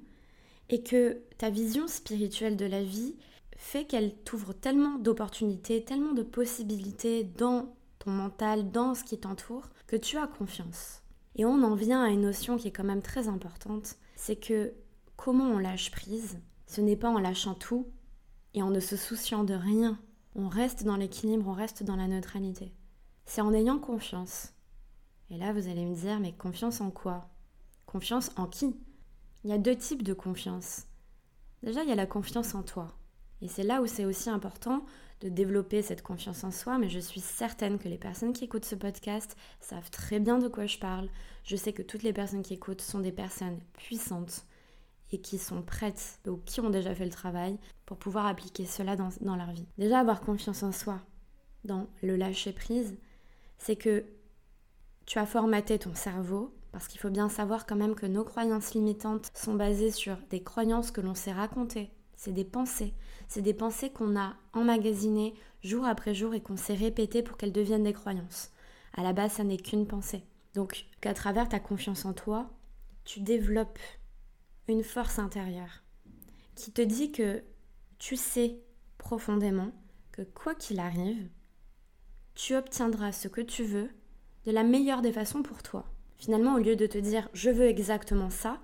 et 0.69 0.81
que 0.81 1.19
ta 1.37 1.49
vision 1.49 1.87
spirituelle 1.87 2.57
de 2.57 2.65
la 2.65 2.83
vie 2.83 3.15
fait 3.57 3.85
qu'elle 3.85 4.15
t'ouvre 4.15 4.53
tellement 4.53 4.97
d'opportunités, 4.97 5.83
tellement 5.83 6.13
de 6.13 6.23
possibilités 6.23 7.23
dans 7.23 7.75
ton 7.99 8.09
mental, 8.09 8.71
dans 8.71 8.95
ce 8.95 9.03
qui 9.03 9.19
t'entoure, 9.19 9.69
que 9.85 9.95
tu 9.95 10.17
as 10.17 10.25
confiance. 10.25 11.03
Et 11.35 11.45
on 11.45 11.61
en 11.61 11.75
vient 11.75 12.03
à 12.03 12.09
une 12.09 12.21
notion 12.21 12.57
qui 12.57 12.69
est 12.69 12.71
quand 12.71 12.83
même 12.83 13.03
très 13.03 13.27
importante, 13.27 13.97
c'est 14.15 14.37
que 14.37 14.73
comment 15.15 15.51
on 15.51 15.59
lâche 15.59 15.91
prise, 15.91 16.39
ce 16.71 16.79
n'est 16.79 16.95
pas 16.95 17.09
en 17.09 17.19
lâchant 17.19 17.53
tout 17.53 17.91
et 18.53 18.63
en 18.63 18.69
ne 18.69 18.79
se 18.79 18.95
souciant 18.95 19.43
de 19.43 19.53
rien. 19.53 19.99
On 20.35 20.47
reste 20.47 20.85
dans 20.85 20.95
l'équilibre, 20.95 21.49
on 21.49 21.53
reste 21.53 21.83
dans 21.83 21.97
la 21.97 22.07
neutralité. 22.07 22.73
C'est 23.25 23.41
en 23.41 23.53
ayant 23.53 23.77
confiance. 23.77 24.53
Et 25.29 25.37
là, 25.37 25.51
vous 25.51 25.67
allez 25.67 25.85
me 25.85 25.93
dire, 25.93 26.21
mais 26.21 26.31
confiance 26.31 26.79
en 26.79 26.89
quoi? 26.89 27.29
Confiance 27.85 28.31
en 28.37 28.47
qui? 28.47 28.73
Il 29.43 29.49
y 29.49 29.53
a 29.53 29.57
deux 29.57 29.75
types 29.75 30.03
de 30.03 30.13
confiance. 30.13 30.83
Déjà, 31.61 31.83
il 31.83 31.89
y 31.89 31.91
a 31.91 31.95
la 31.95 32.05
confiance 32.05 32.55
en 32.55 32.63
toi. 32.63 32.97
Et 33.41 33.49
c'est 33.49 33.63
là 33.63 33.81
où 33.81 33.85
c'est 33.85 34.05
aussi 34.05 34.29
important 34.29 34.85
de 35.19 35.27
développer 35.27 35.81
cette 35.81 36.03
confiance 36.03 36.45
en 36.45 36.51
soi, 36.51 36.77
mais 36.77 36.87
je 36.87 36.99
suis 36.99 37.19
certaine 37.19 37.79
que 37.79 37.89
les 37.89 37.97
personnes 37.97 38.31
qui 38.31 38.45
écoutent 38.45 38.63
ce 38.63 38.75
podcast 38.75 39.35
savent 39.59 39.91
très 39.91 40.21
bien 40.21 40.39
de 40.39 40.47
quoi 40.47 40.67
je 40.67 40.77
parle. 40.77 41.09
Je 41.43 41.57
sais 41.57 41.73
que 41.73 41.83
toutes 41.83 42.03
les 42.03 42.13
personnes 42.13 42.43
qui 42.43 42.53
écoutent 42.53 42.81
sont 42.81 42.99
des 42.99 43.11
personnes 43.11 43.59
puissantes 43.73 44.45
et 45.11 45.19
qui 45.19 45.37
sont 45.37 45.61
prêtes 45.61 46.19
ou 46.27 46.37
qui 46.37 46.61
ont 46.61 46.69
déjà 46.69 46.95
fait 46.95 47.05
le 47.05 47.11
travail 47.11 47.57
pour 47.85 47.97
pouvoir 47.97 48.25
appliquer 48.25 48.65
cela 48.65 48.95
dans, 48.95 49.35
leur 49.35 49.51
vie. 49.51 49.67
Déjà 49.77 49.99
avoir 49.99 50.21
confiance 50.21 50.63
en 50.63 50.71
soi, 50.71 50.99
dans 51.63 51.87
le 52.01 52.15
lâcher 52.15 52.53
prise, 52.53 52.97
c'est 53.57 53.75
que 53.75 54.05
tu 55.05 55.19
as 55.19 55.25
formaté 55.25 55.77
ton 55.77 55.93
cerveau 55.93 56.55
parce 56.71 56.87
qu'il 56.87 57.01
faut 57.01 57.09
bien 57.09 57.27
savoir 57.27 57.65
quand 57.65 57.75
même 57.75 57.95
que 57.95 58.05
nos 58.05 58.23
croyances 58.23 58.73
limitantes 58.73 59.29
sont 59.35 59.55
basées 59.55 59.91
sur 59.91 60.17
des 60.29 60.41
croyances 60.41 60.91
que 60.91 61.01
l'on 61.01 61.15
s'est 61.15 61.33
racontées. 61.33 61.91
C'est 62.15 62.31
des 62.31 62.45
pensées. 62.45 62.93
C'est 63.27 63.41
des 63.41 63.53
pensées 63.53 63.89
qu'on 63.89 64.17
a 64.17 64.35
emmagasinées 64.53 65.33
jour 65.63 65.85
après 65.85 66.13
jour 66.13 66.33
et 66.33 66.41
qu'on 66.41 66.55
s'est 66.55 66.75
répétées 66.75 67.23
pour 67.23 67.35
qu'elles 67.35 67.51
deviennent 67.51 67.83
des 67.83 67.93
croyances. 67.93 68.51
À 68.95 69.03
la 69.03 69.11
base, 69.11 69.33
ça 69.33 69.43
n'est 69.43 69.57
qu'une 69.57 69.87
pensée. 69.87 70.23
Donc, 70.53 70.85
qu'à 71.01 71.13
travers 71.13 71.49
ta 71.49 71.59
confiance 71.59 72.05
en 72.05 72.13
toi, 72.13 72.49
tu 73.05 73.21
développes 73.21 73.79
une 74.67 74.83
force 74.83 75.19
intérieure 75.19 75.83
qui 76.55 76.71
te 76.71 76.81
dit 76.81 77.11
que 77.11 77.43
tu 77.97 78.15
sais 78.15 78.59
profondément 78.97 79.71
que 80.11 80.21
quoi 80.21 80.55
qu'il 80.55 80.79
arrive, 80.79 81.29
tu 82.35 82.55
obtiendras 82.55 83.11
ce 83.11 83.27
que 83.27 83.41
tu 83.41 83.63
veux 83.63 83.89
de 84.45 84.51
la 84.51 84.63
meilleure 84.63 85.01
des 85.01 85.11
façons 85.11 85.43
pour 85.43 85.63
toi. 85.63 85.85
Finalement, 86.17 86.55
au 86.55 86.59
lieu 86.59 86.75
de 86.75 86.85
te 86.85 86.97
dire 86.97 87.29
je 87.33 87.49
veux 87.49 87.67
exactement 87.67 88.29
ça, 88.29 88.59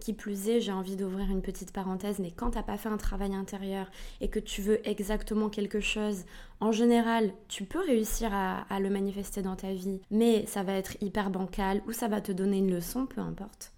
qui 0.00 0.14
plus 0.14 0.48
est, 0.48 0.60
j'ai 0.60 0.72
envie 0.72 0.96
d'ouvrir 0.96 1.30
une 1.30 1.42
petite 1.42 1.72
parenthèse, 1.72 2.18
mais 2.18 2.30
quand 2.30 2.52
t'as 2.52 2.62
pas 2.62 2.78
fait 2.78 2.88
un 2.88 2.96
travail 2.96 3.34
intérieur 3.34 3.90
et 4.20 4.28
que 4.28 4.38
tu 4.38 4.62
veux 4.62 4.86
exactement 4.88 5.50
quelque 5.50 5.80
chose, 5.80 6.24
en 6.60 6.72
général, 6.72 7.32
tu 7.48 7.64
peux 7.64 7.80
réussir 7.80 8.32
à, 8.32 8.62
à, 8.62 8.80
le 8.80 8.90
manifester 8.90 9.42
dans 9.42 9.56
ta 9.56 9.72
vie, 9.72 10.00
mais 10.10 10.46
ça 10.46 10.62
va 10.62 10.72
être 10.72 10.96
hyper 11.02 11.30
bancal 11.30 11.82
ou 11.86 11.92
ça 11.92 12.08
va 12.08 12.20
te 12.20 12.32
donner 12.32 12.58
une 12.58 12.74
leçon, 12.74 13.06
peu 13.06 13.20
importe. 13.20 13.72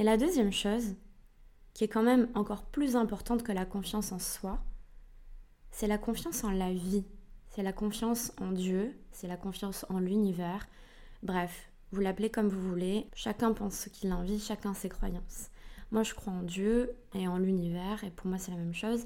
Mais 0.00 0.06
la 0.06 0.16
deuxième 0.16 0.50
chose, 0.50 0.94
qui 1.74 1.84
est 1.84 1.88
quand 1.88 2.02
même 2.02 2.30
encore 2.34 2.64
plus 2.64 2.96
importante 2.96 3.42
que 3.42 3.52
la 3.52 3.66
confiance 3.66 4.12
en 4.12 4.18
soi, 4.18 4.58
c'est 5.70 5.86
la 5.86 5.98
confiance 5.98 6.42
en 6.42 6.52
la 6.52 6.72
vie, 6.72 7.04
c'est 7.50 7.62
la 7.62 7.74
confiance 7.74 8.32
en 8.40 8.50
Dieu, 8.50 8.98
c'est 9.12 9.28
la 9.28 9.36
confiance 9.36 9.84
en 9.90 9.98
l'univers. 9.98 10.66
Bref, 11.22 11.68
vous 11.92 12.00
l'appelez 12.00 12.30
comme 12.30 12.48
vous 12.48 12.66
voulez, 12.66 13.08
chacun 13.12 13.52
pense 13.52 13.74
ce 13.74 13.88
qu'il 13.90 14.10
a 14.10 14.16
envie, 14.16 14.40
chacun 14.40 14.72
ses 14.72 14.88
croyances. 14.88 15.50
Moi 15.90 16.02
je 16.02 16.14
crois 16.14 16.32
en 16.32 16.44
Dieu 16.44 16.96
et 17.12 17.28
en 17.28 17.36
l'univers 17.36 18.02
et 18.02 18.10
pour 18.10 18.26
moi 18.26 18.38
c'est 18.38 18.52
la 18.52 18.56
même 18.56 18.72
chose. 18.72 19.04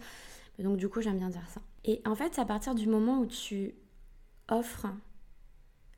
Donc 0.61 0.77
du 0.77 0.89
coup 0.89 1.01
j'aime 1.01 1.19
bien 1.19 1.31
dire 1.31 1.49
ça. 1.49 1.61
Et 1.85 2.03
en 2.07 2.15
fait 2.15 2.39
à 2.39 2.45
partir 2.45 2.77
du 2.77 2.87
moment 2.87 3.19
où 3.19 3.27
tu 3.27 3.75
offres 4.49 4.87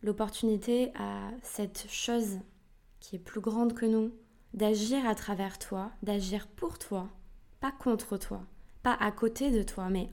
l'opportunité 0.01 0.91
à 0.95 1.33
cette 1.43 1.85
chose 1.87 2.39
qui 3.01 3.17
est 3.17 3.19
plus 3.19 3.43
grande 3.43 3.75
que 3.75 3.85
nous 3.85 4.11
d'agir 4.57 5.07
à 5.07 5.15
travers 5.15 5.59
toi, 5.59 5.93
d'agir 6.03 6.49
pour 6.49 6.79
toi, 6.79 7.09
pas 7.61 7.73
contre 7.73 8.17
toi, 8.17 8.43
pas 8.83 8.95
à 8.95 9.13
côté 9.13 9.51
de 9.51 9.63
toi, 9.63 9.89
mais 9.91 10.09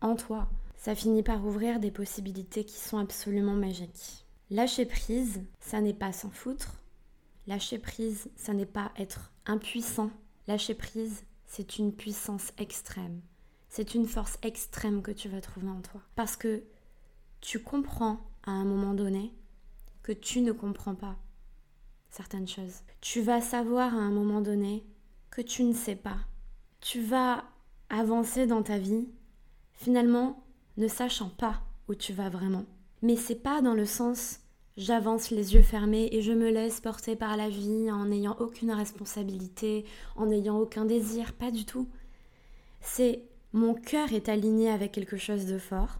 en 0.00 0.16
toi. 0.16 0.48
Ça 0.76 0.94
finit 0.94 1.22
par 1.22 1.44
ouvrir 1.44 1.80
des 1.80 1.90
possibilités 1.90 2.64
qui 2.64 2.78
sont 2.78 2.98
absolument 2.98 3.54
magiques. 3.54 4.26
Lâcher 4.50 4.86
prise, 4.86 5.40
ça 5.58 5.80
n'est 5.80 5.94
pas 5.94 6.12
s'en 6.12 6.30
foutre. 6.30 6.74
Lâcher 7.46 7.78
prise, 7.78 8.28
ça 8.36 8.52
n'est 8.52 8.66
pas 8.66 8.92
être 8.98 9.32
impuissant. 9.46 10.10
Lâcher 10.46 10.74
prise, 10.74 11.24
c'est 11.46 11.78
une 11.78 11.92
puissance 11.92 12.52
extrême. 12.58 13.20
C'est 13.68 13.94
une 13.94 14.06
force 14.06 14.38
extrême 14.42 15.02
que 15.02 15.10
tu 15.10 15.28
vas 15.28 15.40
trouver 15.40 15.68
en 15.68 15.80
toi. 15.80 16.00
Parce 16.14 16.36
que 16.36 16.62
tu 17.40 17.60
comprends 17.60 18.20
à 18.44 18.50
un 18.50 18.64
moment 18.64 18.94
donné 18.94 19.32
que 20.02 20.12
tu 20.12 20.40
ne 20.40 20.52
comprends 20.52 20.94
pas 20.94 21.16
certaines 22.16 22.48
choses. 22.48 22.80
Tu 23.00 23.20
vas 23.20 23.40
savoir 23.40 23.94
à 23.94 23.98
un 23.98 24.10
moment 24.10 24.40
donné 24.40 24.84
que 25.30 25.42
tu 25.42 25.64
ne 25.64 25.74
sais 25.74 25.96
pas. 25.96 26.16
Tu 26.80 27.00
vas 27.00 27.44
avancer 27.90 28.46
dans 28.46 28.62
ta 28.62 28.78
vie, 28.78 29.06
finalement 29.74 30.42
ne 30.76 30.88
sachant 30.88 31.28
pas 31.28 31.62
où 31.88 31.94
tu 31.94 32.12
vas 32.12 32.30
vraiment. 32.30 32.64
Mais 33.02 33.16
c'est 33.16 33.42
pas 33.42 33.60
dans 33.60 33.74
le 33.74 33.86
sens 33.86 34.40
j'avance 34.76 35.30
les 35.30 35.54
yeux 35.54 35.62
fermés 35.62 36.10
et 36.12 36.20
je 36.20 36.32
me 36.32 36.50
laisse 36.50 36.80
porter 36.80 37.16
par 37.16 37.38
la 37.38 37.48
vie 37.48 37.90
en 37.90 38.06
n'ayant 38.06 38.36
aucune 38.40 38.72
responsabilité, 38.72 39.86
en 40.16 40.26
n'ayant 40.26 40.58
aucun 40.58 40.84
désir, 40.84 41.32
pas 41.32 41.50
du 41.50 41.64
tout. 41.64 41.88
C'est 42.80 43.22
mon 43.54 43.72
cœur 43.72 44.12
est 44.12 44.28
aligné 44.28 44.68
avec 44.68 44.92
quelque 44.92 45.16
chose 45.16 45.46
de 45.46 45.56
fort, 45.56 45.98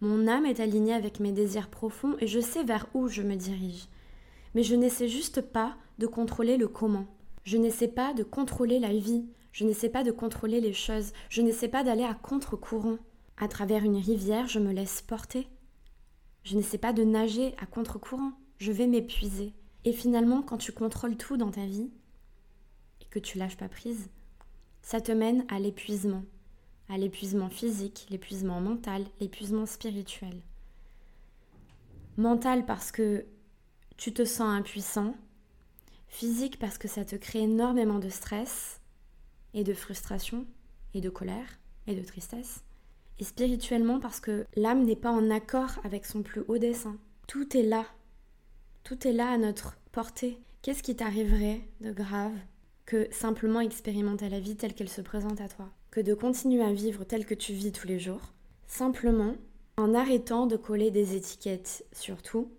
mon 0.00 0.26
âme 0.26 0.46
est 0.46 0.58
alignée 0.58 0.94
avec 0.94 1.20
mes 1.20 1.30
désirs 1.30 1.68
profonds 1.68 2.16
et 2.18 2.26
je 2.26 2.40
sais 2.40 2.64
vers 2.64 2.86
où 2.94 3.08
je 3.08 3.22
me 3.22 3.36
dirige. 3.36 3.86
Mais 4.54 4.62
je 4.62 4.74
n'essaie 4.74 5.08
juste 5.08 5.40
pas 5.40 5.76
de 5.98 6.06
contrôler 6.06 6.56
le 6.56 6.68
comment. 6.68 7.06
Je 7.44 7.56
n'essaie 7.56 7.88
pas 7.88 8.14
de 8.14 8.22
contrôler 8.22 8.78
la 8.78 8.92
vie. 8.92 9.26
Je 9.52 9.64
n'essaie 9.64 9.88
pas 9.88 10.04
de 10.04 10.10
contrôler 10.10 10.60
les 10.60 10.72
choses. 10.72 11.12
Je 11.28 11.42
n'essaie 11.42 11.68
pas 11.68 11.84
d'aller 11.84 12.04
à 12.04 12.14
contre-courant. 12.14 12.98
À 13.36 13.48
travers 13.48 13.84
une 13.84 13.96
rivière, 13.96 14.46
je 14.48 14.58
me 14.58 14.72
laisse 14.72 15.02
porter. 15.02 15.48
Je 16.44 16.56
n'essaie 16.56 16.78
pas 16.78 16.92
de 16.92 17.04
nager 17.04 17.54
à 17.58 17.66
contre-courant. 17.66 18.32
Je 18.58 18.72
vais 18.72 18.86
m'épuiser. 18.86 19.54
Et 19.84 19.92
finalement, 19.92 20.42
quand 20.42 20.58
tu 20.58 20.72
contrôles 20.72 21.16
tout 21.16 21.36
dans 21.36 21.50
ta 21.50 21.64
vie 21.64 21.90
et 23.00 23.04
que 23.06 23.18
tu 23.18 23.38
lâches 23.38 23.56
pas 23.56 23.68
prise, 23.68 24.10
ça 24.82 25.00
te 25.00 25.12
mène 25.12 25.44
à 25.48 25.58
l'épuisement. 25.58 26.24
À 26.88 26.98
l'épuisement 26.98 27.50
physique, 27.50 28.06
l'épuisement 28.10 28.60
mental, 28.60 29.04
l'épuisement 29.20 29.66
spirituel. 29.66 30.40
Mental 32.16 32.64
parce 32.66 32.90
que 32.90 33.26
tu 33.98 34.14
te 34.14 34.24
sens 34.24 34.48
impuissant. 34.48 35.14
Physique 36.06 36.58
parce 36.58 36.78
que 36.78 36.88
ça 36.88 37.04
te 37.04 37.16
crée 37.16 37.40
énormément 37.40 37.98
de 37.98 38.08
stress 38.08 38.80
et 39.52 39.64
de 39.64 39.74
frustration 39.74 40.46
et 40.94 41.02
de 41.02 41.10
colère 41.10 41.58
et 41.86 41.94
de 41.94 42.02
tristesse 42.02 42.62
et 43.18 43.24
spirituellement 43.24 44.00
parce 44.00 44.20
que 44.20 44.46
l'âme 44.56 44.84
n'est 44.84 44.96
pas 44.96 45.10
en 45.10 45.30
accord 45.30 45.72
avec 45.84 46.06
son 46.06 46.22
plus 46.22 46.42
haut 46.48 46.58
dessein. 46.58 46.96
Tout 47.26 47.56
est 47.56 47.62
là. 47.62 47.84
Tout 48.84 49.06
est 49.06 49.12
là 49.12 49.30
à 49.30 49.36
notre 49.36 49.76
portée. 49.92 50.38
Qu'est-ce 50.62 50.82
qui 50.82 50.96
t'arriverait 50.96 51.60
de 51.80 51.92
grave 51.92 52.36
que 52.86 53.08
simplement 53.10 53.60
expérimenter 53.60 54.28
la 54.28 54.40
vie 54.40 54.56
telle 54.56 54.74
qu'elle 54.74 54.88
se 54.88 55.02
présente 55.02 55.40
à 55.40 55.48
toi? 55.48 55.68
Que 55.90 56.00
de 56.00 56.14
continuer 56.14 56.62
à 56.62 56.72
vivre 56.72 57.04
tel 57.04 57.26
que 57.26 57.34
tu 57.34 57.52
vis 57.52 57.72
tous 57.72 57.86
les 57.86 57.98
jours, 57.98 58.32
simplement 58.66 59.34
en 59.76 59.94
arrêtant 59.94 60.46
de 60.46 60.56
coller 60.56 60.90
des 60.90 61.16
étiquettes 61.16 61.84
sur 61.92 62.22
tout, 62.22 62.50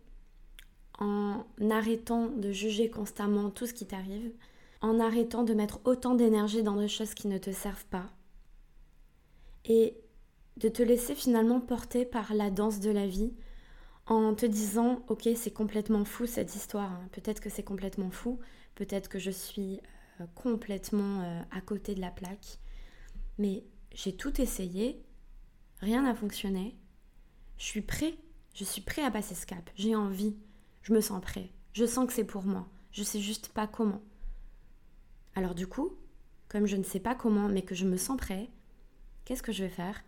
en 1.00 1.46
arrêtant 1.72 2.28
de 2.28 2.52
juger 2.52 2.90
constamment 2.90 3.50
tout 3.50 3.66
ce 3.66 3.74
qui 3.74 3.88
t'arrive, 3.88 4.32
en 4.82 5.00
arrêtant 5.00 5.44
de 5.44 5.54
mettre 5.54 5.80
autant 5.86 6.14
d'énergie 6.14 6.64
dans 6.64 6.76
des 6.76 6.88
choses 6.88 7.14
qui 7.14 7.28
ne 7.28 7.38
te 7.38 7.52
servent 7.52 7.86
pas. 7.86 8.10
Et 9.66 9.98
de 10.58 10.70
te 10.70 10.84
laisser 10.84 11.16
finalement 11.16 11.62
porter 11.62 12.06
par 12.06 12.34
la 12.34 12.50
danse 12.50 12.80
de 12.80 12.92
la 12.92 13.08
vie 13.08 13.34
en 14.08 14.34
te 14.34 14.46
disant 14.46 15.04
ok 15.08 15.30
c'est 15.36 15.54
complètement 15.54 16.04
fou 16.04 16.26
cette 16.26 16.56
histoire, 16.56 16.92
hein. 16.92 17.08
peut-être 17.12 17.40
que 17.40 17.50
c'est 17.50 17.64
complètement 17.64 18.10
fou, 18.10 18.40
peut-être 18.76 19.08
que 19.08 19.20
je 19.20 19.32
suis 19.32 19.80
euh, 20.20 20.26
complètement 20.36 21.22
euh, 21.22 21.42
à 21.52 21.62
côté 21.62 21.96
de 21.96 22.02
la 22.02 22.12
plaque, 22.12 22.60
mais 23.38 23.64
j'ai 23.94 24.16
tout 24.16 24.42
essayé, 24.42 25.02
rien 25.80 26.02
n'a 26.04 26.16
fonctionné, 26.16 26.76
je 27.58 27.66
suis 27.66 27.82
prêt, 27.82 28.16
je 28.54 28.64
suis 28.64 28.82
prêt 28.82 29.04
à 29.04 29.12
passer 29.12 29.36
ce 29.36 29.46
cap, 29.46 29.70
j'ai 29.76 29.96
envie, 29.96 30.36
je 30.90 30.94
me 30.96 31.02
sens 31.02 31.22
prêt, 31.22 31.52
je 31.74 31.86
sens 31.86 32.08
que 32.08 32.14
c'est 32.14 32.24
pour 32.24 32.44
moi, 32.44 32.68
je 32.92 33.04
sais 33.04 33.20
juste 33.20 33.50
pas 33.50 33.68
comment. 33.68 34.02
Alors 35.36 35.54
du 35.54 35.68
coup, 35.68 35.92
comme 36.48 36.66
je 36.66 36.78
ne 36.78 36.84
sais 36.84 37.00
pas 37.00 37.14
comment 37.14 37.48
mais 37.48 37.62
que 37.62 37.76
je 37.76 37.86
me 37.86 37.96
sens 37.96 38.18
prêt, 38.18 38.50
qu'est-ce 39.24 39.44
que 39.44 39.52
je 39.52 39.66
vais 39.66 39.70
faire? 39.70 40.04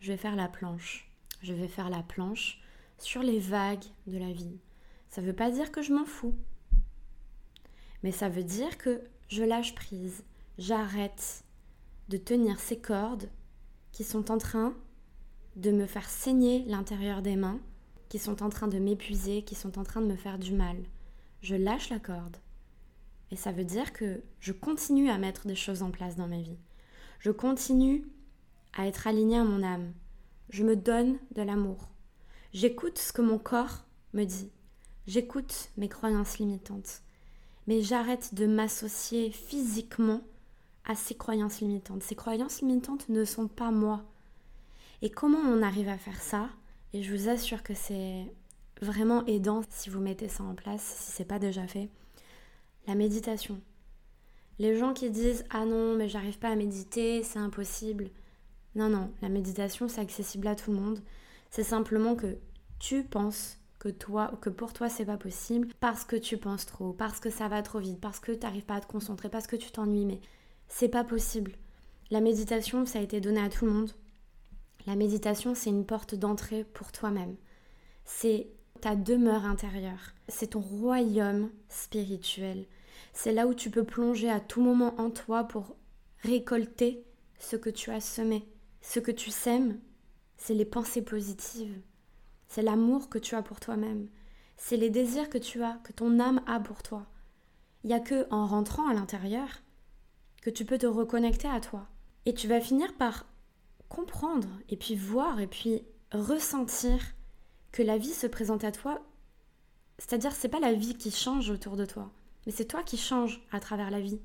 Je 0.00 0.12
vais 0.12 0.18
faire 0.18 0.36
la 0.36 0.48
planche. 0.48 1.10
Je 1.40 1.54
vais 1.54 1.68
faire 1.68 1.88
la 1.88 2.02
planche 2.02 2.60
sur 2.98 3.22
les 3.22 3.38
vagues 3.38 3.86
de 4.06 4.18
la 4.18 4.30
vie. 4.30 4.58
Ça 5.08 5.22
ne 5.22 5.26
veut 5.26 5.32
pas 5.32 5.50
dire 5.50 5.72
que 5.72 5.80
je 5.80 5.94
m'en 5.94 6.04
fous. 6.04 6.36
Mais 8.02 8.12
ça 8.12 8.28
veut 8.28 8.44
dire 8.44 8.76
que 8.76 9.00
je 9.28 9.42
lâche 9.42 9.74
prise. 9.74 10.22
J'arrête 10.58 11.44
de 12.10 12.18
tenir 12.18 12.60
ces 12.60 12.78
cordes 12.78 13.30
qui 13.90 14.04
sont 14.04 14.30
en 14.30 14.36
train 14.36 14.74
de 15.56 15.70
me 15.70 15.86
faire 15.86 16.10
saigner 16.10 16.62
l'intérieur 16.66 17.22
des 17.22 17.36
mains, 17.36 17.58
qui 18.08 18.18
sont 18.18 18.42
en 18.42 18.48
train 18.48 18.68
de 18.68 18.78
m'épuiser, 18.78 19.42
qui 19.42 19.54
sont 19.54 19.78
en 19.78 19.84
train 19.84 20.00
de 20.00 20.06
me 20.06 20.16
faire 20.16 20.38
du 20.38 20.52
mal. 20.52 20.76
Je 21.42 21.54
lâche 21.54 21.90
la 21.90 21.98
corde. 21.98 22.36
Et 23.30 23.36
ça 23.36 23.52
veut 23.52 23.64
dire 23.64 23.92
que 23.92 24.22
je 24.40 24.52
continue 24.52 25.10
à 25.10 25.18
mettre 25.18 25.46
des 25.46 25.54
choses 25.54 25.82
en 25.82 25.90
place 25.90 26.16
dans 26.16 26.28
ma 26.28 26.40
vie. 26.40 26.58
Je 27.18 27.30
continue 27.30 28.04
à 28.74 28.86
être 28.86 29.06
aligné 29.06 29.38
à 29.38 29.44
mon 29.44 29.62
âme. 29.62 29.92
Je 30.50 30.64
me 30.64 30.76
donne 30.76 31.18
de 31.34 31.42
l'amour. 31.42 31.88
J'écoute 32.52 32.98
ce 32.98 33.12
que 33.12 33.22
mon 33.22 33.38
corps 33.38 33.84
me 34.12 34.24
dit. 34.24 34.50
J'écoute 35.06 35.70
mes 35.76 35.88
croyances 35.88 36.38
limitantes. 36.38 37.02
Mais 37.66 37.82
j'arrête 37.82 38.34
de 38.34 38.46
m'associer 38.46 39.30
physiquement 39.32 40.20
à 40.84 40.94
ces 40.94 41.16
croyances 41.16 41.60
limitantes. 41.60 42.02
Ces 42.02 42.14
croyances 42.14 42.60
limitantes 42.60 43.08
ne 43.08 43.24
sont 43.24 43.48
pas 43.48 43.72
moi. 43.72 44.04
Et 45.02 45.10
comment 45.10 45.38
on 45.38 45.62
arrive 45.62 45.88
à 45.88 45.98
faire 45.98 46.20
ça? 46.20 46.48
Et 46.92 47.02
je 47.02 47.14
vous 47.14 47.28
assure 47.28 47.62
que 47.62 47.74
c'est 47.74 48.32
vraiment 48.82 49.24
aidant 49.26 49.62
si 49.70 49.90
vous 49.90 50.00
mettez 50.00 50.28
ça 50.28 50.44
en 50.44 50.54
place, 50.54 50.82
si 50.82 51.12
c'est 51.12 51.24
pas 51.24 51.38
déjà 51.38 51.66
fait. 51.66 51.88
La 52.86 52.94
méditation. 52.94 53.60
Les 54.58 54.78
gens 54.78 54.94
qui 54.94 55.10
disent 55.10 55.44
Ah 55.50 55.64
non, 55.66 55.96
mais 55.96 56.08
j'arrive 56.08 56.38
pas 56.38 56.48
à 56.48 56.56
méditer, 56.56 57.22
c'est 57.22 57.38
impossible. 57.38 58.10
Non, 58.74 58.88
non, 58.88 59.10
la 59.22 59.28
méditation 59.28 59.88
c'est 59.88 60.00
accessible 60.00 60.46
à 60.46 60.54
tout 60.54 60.70
le 60.70 60.78
monde. 60.78 61.00
C'est 61.50 61.62
simplement 61.62 62.14
que 62.14 62.36
tu 62.78 63.02
penses 63.02 63.58
que 63.78 63.88
toi, 63.88 64.32
que 64.40 64.50
pour 64.50 64.72
toi 64.72 64.88
c'est 64.88 65.04
pas 65.04 65.16
possible 65.16 65.68
parce 65.80 66.04
que 66.04 66.16
tu 66.16 66.38
penses 66.38 66.66
trop, 66.66 66.92
parce 66.92 67.20
que 67.20 67.30
ça 67.30 67.48
va 67.48 67.62
trop 67.62 67.78
vite, 67.78 68.00
parce 68.00 68.20
que 68.20 68.32
tu 68.32 68.40
n'arrives 68.40 68.64
pas 68.64 68.76
à 68.76 68.80
te 68.80 68.86
concentrer, 68.86 69.28
parce 69.28 69.46
que 69.46 69.56
tu 69.56 69.70
t'ennuies, 69.70 70.06
mais 70.06 70.20
c'est 70.68 70.88
pas 70.88 71.04
possible. 71.04 71.52
La 72.10 72.20
méditation, 72.20 72.86
ça 72.86 72.98
a 72.98 73.02
été 73.02 73.20
donné 73.20 73.40
à 73.40 73.48
tout 73.48 73.66
le 73.66 73.72
monde. 73.72 73.90
La 74.86 74.94
méditation, 74.94 75.54
c'est 75.54 75.70
une 75.70 75.84
porte 75.84 76.14
d'entrée 76.14 76.64
pour 76.64 76.92
toi-même. 76.92 77.36
C'est 78.04 78.48
ta 78.80 78.94
demeure 78.94 79.44
intérieure. 79.44 80.14
C'est 80.28 80.48
ton 80.48 80.60
royaume 80.60 81.50
spirituel. 81.68 82.66
C'est 83.12 83.32
là 83.32 83.48
où 83.48 83.54
tu 83.54 83.70
peux 83.70 83.84
plonger 83.84 84.30
à 84.30 84.38
tout 84.38 84.62
moment 84.62 84.94
en 84.98 85.10
toi 85.10 85.44
pour 85.44 85.74
récolter 86.22 87.04
ce 87.38 87.56
que 87.56 87.70
tu 87.70 87.90
as 87.90 88.00
semé. 88.00 88.46
Ce 88.80 89.00
que 89.00 89.10
tu 89.10 89.30
sèmes, 89.30 89.80
c'est 90.36 90.54
les 90.54 90.64
pensées 90.64 91.02
positives. 91.02 91.80
C'est 92.46 92.62
l'amour 92.62 93.08
que 93.08 93.18
tu 93.18 93.34
as 93.34 93.42
pour 93.42 93.58
toi-même. 93.58 94.08
C'est 94.56 94.76
les 94.76 94.90
désirs 94.90 95.28
que 95.28 95.38
tu 95.38 95.64
as, 95.64 95.80
que 95.82 95.92
ton 95.92 96.20
âme 96.20 96.42
a 96.46 96.60
pour 96.60 96.82
toi. 96.82 97.06
Il 97.82 97.88
n'y 97.88 97.94
a 97.94 98.00
que 98.00 98.26
en 98.30 98.46
rentrant 98.46 98.88
à 98.88 98.94
l'intérieur 98.94 99.48
que 100.42 100.50
tu 100.50 100.64
peux 100.64 100.78
te 100.78 100.86
reconnecter 100.86 101.48
à 101.48 101.60
toi. 101.60 101.88
Et 102.24 102.34
tu 102.34 102.46
vas 102.46 102.60
finir 102.60 102.94
par 102.94 103.26
comprendre 103.88 104.48
et 104.68 104.76
puis 104.76 104.96
voir 104.96 105.40
et 105.40 105.46
puis 105.46 105.82
ressentir 106.12 106.98
que 107.72 107.82
la 107.82 107.98
vie 107.98 108.12
se 108.12 108.26
présente 108.26 108.64
à 108.64 108.72
toi. 108.72 109.02
C'est-à-dire 109.98 110.32
c'est 110.32 110.48
pas 110.48 110.60
la 110.60 110.72
vie 110.72 110.96
qui 110.96 111.10
change 111.10 111.50
autour 111.50 111.76
de 111.76 111.84
toi, 111.84 112.10
mais 112.44 112.52
c'est 112.52 112.66
toi 112.66 112.82
qui 112.82 112.96
changes 112.96 113.42
à 113.52 113.60
travers 113.60 113.90
la 113.90 114.00
vie. 114.00 114.20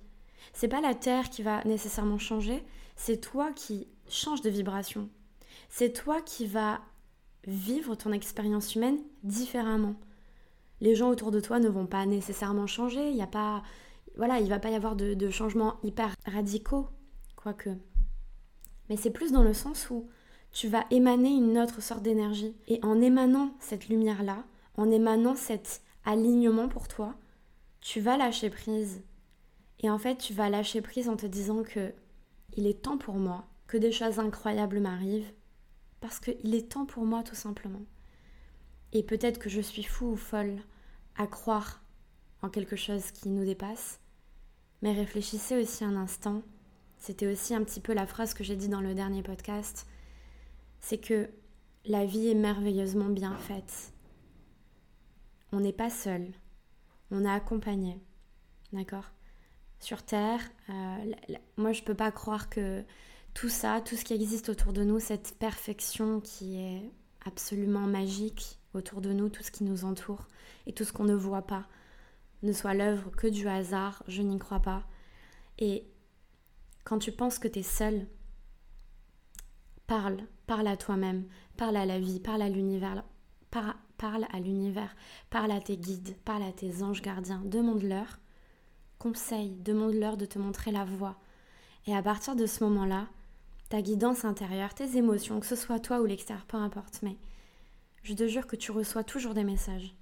C'est 0.54 0.68
pas 0.68 0.82
la 0.82 0.96
terre 0.96 1.30
qui 1.30 1.44
va 1.44 1.64
nécessairement 1.64 2.18
changer, 2.18 2.64
c'est 2.96 3.22
toi 3.22 3.52
qui 3.54 3.88
changes 4.10 4.42
de 4.42 4.50
vibration. 4.50 5.10
C'est 5.70 5.94
toi 5.94 6.22
qui 6.22 6.46
va 6.46 6.82
vivre 7.48 7.96
ton 7.96 8.12
expérience 8.12 8.76
humaine 8.76 9.00
différemment. 9.24 9.96
Les 10.82 10.96
gens 10.96 11.10
autour 11.10 11.32
de 11.32 11.40
toi 11.40 11.60
ne 11.60 11.70
vont 11.70 11.86
pas 11.86 12.06
nécessairement 12.06 12.68
changer, 12.68 13.10
il 13.10 13.16
y 13.16 13.22
a 13.22 13.28
pas 13.28 13.64
voilà, 14.18 14.40
il 14.40 14.50
va 14.50 14.60
pas 14.60 14.70
y 14.70 14.76
avoir 14.76 14.98
de 14.98 15.30
changements 15.30 15.80
hyper 15.84 16.14
radicaux, 16.26 16.90
quoique. 17.38 17.70
Mais 18.92 18.98
c'est 18.98 19.10
plus 19.10 19.32
dans 19.32 19.42
le 19.42 19.54
sens 19.54 19.90
où 19.90 20.10
tu 20.52 20.68
vas 20.68 20.84
émaner 20.92 21.30
une 21.30 21.58
autre 21.58 21.82
sorte 21.82 22.04
d'énergie. 22.04 22.58
Et 22.68 22.78
en 22.84 23.00
émanant 23.00 23.56
cette 23.62 23.88
lumière-là, 23.88 24.44
en 24.76 24.92
émanant 24.92 25.34
cet 25.34 25.82
alignement 26.04 26.68
pour 26.68 26.90
toi, 26.90 27.16
tu 27.80 28.02
vas 28.02 28.18
lâcher 28.18 28.50
prise. 28.50 29.02
Et 29.80 29.90
en 29.90 29.98
fait, 29.98 30.18
tu 30.18 30.34
vas 30.34 30.50
lâcher 30.50 30.82
prise 30.82 31.08
en 31.08 31.16
te 31.16 31.26
disant 31.26 31.64
que 31.64 31.94
il 32.58 32.68
est 32.68 32.82
temps 32.82 32.98
pour 32.98 33.16
moi 33.16 33.48
que 33.66 33.78
des 33.78 33.94
choses 33.94 34.20
incroyables 34.20 34.82
m'arrivent 34.82 35.32
parce 36.02 36.20
qu'il 36.20 36.54
est 36.54 36.70
temps 36.70 36.86
pour 36.86 37.06
moi 37.06 37.24
tout 37.24 37.34
simplement. 37.34 37.84
Et 38.92 39.04
peut-être 39.04 39.40
que 39.40 39.48
je 39.48 39.62
suis 39.62 39.84
fou 39.84 40.08
ou 40.08 40.18
folle 40.18 40.58
à 41.16 41.28
croire 41.28 41.82
en 42.42 42.50
quelque 42.50 42.76
chose 42.76 43.12
qui 43.12 43.30
nous 43.30 43.46
dépasse, 43.46 44.02
mais 44.82 44.92
réfléchissez 44.92 45.56
aussi 45.56 45.86
un 45.86 45.96
instant, 45.96 46.42
c'était 47.02 47.26
aussi 47.26 47.56
un 47.56 47.64
petit 47.64 47.80
peu 47.80 47.94
la 47.94 48.06
phrase 48.06 48.36
que 48.36 48.44
j'ai 48.44 48.56
dit 48.56 48.70
dans 48.70 48.80
le 48.80 48.94
dernier 48.94 49.24
podcast, 49.24 49.88
c'est 50.80 51.00
que 51.00 51.30
la 51.84 52.06
vie 52.06 52.28
est 52.28 52.36
merveilleusement 52.36 53.10
bien 53.10 53.36
faite. 53.38 53.92
On 55.52 55.62
n'est 55.62 55.74
pas 55.74 55.90
seul, 55.90 56.28
on 57.10 57.26
est 57.26 57.30
accompagné, 57.30 58.00
d'accord? 58.72 59.10
Sur 59.80 60.04
Terre, 60.04 60.42
euh, 60.70 61.12
moi 61.58 61.72
je 61.72 61.82
peux 61.82 61.96
pas 61.96 62.12
croire 62.12 62.52
que 62.52 62.84
tout 63.34 63.50
ça, 63.50 63.82
tout 63.82 63.96
ce 63.96 64.06
qui 64.06 64.14
existe 64.14 64.50
autour 64.50 64.72
de 64.72 64.84
nous, 64.84 65.00
cette 65.00 65.36
perfection 65.40 66.22
qui 66.22 66.58
est 66.58 66.92
absolument 67.26 67.88
magique 67.88 68.60
autour 68.76 69.02
de 69.02 69.12
nous, 69.12 69.30
tout 69.30 69.42
ce 69.42 69.50
qui 69.50 69.64
nous 69.64 69.86
entoure 69.86 70.28
et 70.68 70.74
tout 70.74 70.84
ce 70.84 70.94
qu'on 70.94 71.06
ne 71.06 71.16
voit 71.16 71.48
pas, 71.48 71.68
ne 72.44 72.54
soit 72.54 72.76
l'œuvre 72.76 73.10
que 73.10 73.26
du 73.26 73.48
hasard, 73.48 74.04
je 74.08 74.22
n'y 74.22 74.38
crois 74.38 74.60
pas. 74.60 74.84
Et 75.58 75.91
quand 76.84 77.00
tu 77.00 77.12
penses 77.12 77.40
que 77.40 77.48
tu 77.48 77.60
es 77.60 77.64
seul, 77.64 78.08
parle, 79.88 80.18
parle 80.48 80.68
à 80.68 80.78
toi-même, 80.78 81.26
parle 81.58 81.78
à 81.78 81.86
la 81.86 82.00
vie, 82.00 82.20
parle 82.20 82.42
à 82.42 82.50
l'univers, 82.50 83.04
parle 83.50 84.26
à 84.32 84.40
l'univers, 84.40 84.96
parle 85.30 85.52
à 85.52 85.62
tes 85.62 85.78
guides, 85.78 86.16
parle 86.26 86.44
à 86.44 86.52
tes 86.52 86.84
anges 86.84 87.02
gardiens, 87.02 87.42
demande-leur 87.46 88.20
conseil, 89.02 89.56
demande-leur 89.62 90.16
de 90.16 90.26
te 90.26 90.38
montrer 90.38 90.72
la 90.72 90.86
voie. 90.86 91.18
Et 91.88 91.96
à 91.96 92.04
partir 92.04 92.36
de 92.36 92.46
ce 92.46 92.64
moment-là, 92.64 93.08
ta 93.70 93.82
guidance 93.82 94.26
intérieure, 94.26 94.76
tes 94.76 94.96
émotions, 94.96 95.40
que 95.40 95.48
ce 95.48 95.56
soit 95.56 95.80
toi 95.80 96.02
ou 96.02 96.06
l'extérieur, 96.06 96.46
peu 96.46 96.58
importe, 96.58 97.00
mais 97.02 97.18
je 98.04 98.14
te 98.14 98.28
jure 98.28 98.46
que 98.46 98.56
tu 98.56 98.72
reçois 98.72 99.04
toujours 99.04 99.34
des 99.34 99.44
messages. 99.44 99.96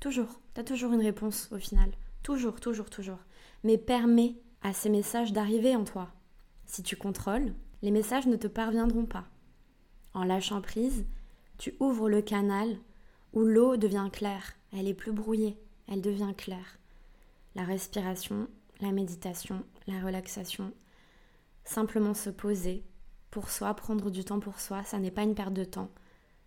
Toujours. 0.00 0.40
Tu 0.54 0.60
as 0.60 0.64
toujours 0.64 0.92
une 0.92 1.02
réponse 1.02 1.50
au 1.52 1.58
final. 1.58 1.90
Toujours, 2.22 2.60
toujours, 2.60 2.88
toujours. 2.88 3.18
Mais 3.62 3.76
permets 3.76 4.36
à 4.62 4.72
ces 4.72 4.88
messages 4.88 5.32
d'arriver 5.32 5.76
en 5.76 5.84
toi. 5.84 6.08
Si 6.66 6.82
tu 6.82 6.96
contrôles, 6.96 7.54
les 7.82 7.90
messages 7.90 8.26
ne 8.26 8.36
te 8.36 8.46
parviendront 8.46 9.06
pas. 9.06 9.24
En 10.14 10.24
lâchant 10.24 10.60
prise, 10.60 11.04
tu 11.58 11.74
ouvres 11.80 12.08
le 12.08 12.22
canal 12.22 12.76
où 13.32 13.40
l'eau 13.40 13.76
devient 13.76 14.08
claire, 14.12 14.56
elle 14.72 14.88
est 14.88 14.94
plus 14.94 15.12
brouillée, 15.12 15.58
elle 15.88 16.02
devient 16.02 16.34
claire. 16.36 16.78
La 17.54 17.64
respiration, 17.64 18.48
la 18.80 18.92
méditation, 18.92 19.64
la 19.86 20.00
relaxation, 20.00 20.72
simplement 21.64 22.14
se 22.14 22.30
poser, 22.30 22.84
pour 23.30 23.50
soi, 23.50 23.74
prendre 23.74 24.10
du 24.10 24.24
temps 24.24 24.40
pour 24.40 24.60
soi, 24.60 24.82
ça 24.84 24.98
n'est 24.98 25.10
pas 25.10 25.22
une 25.22 25.34
perte 25.34 25.52
de 25.52 25.64
temps. 25.64 25.90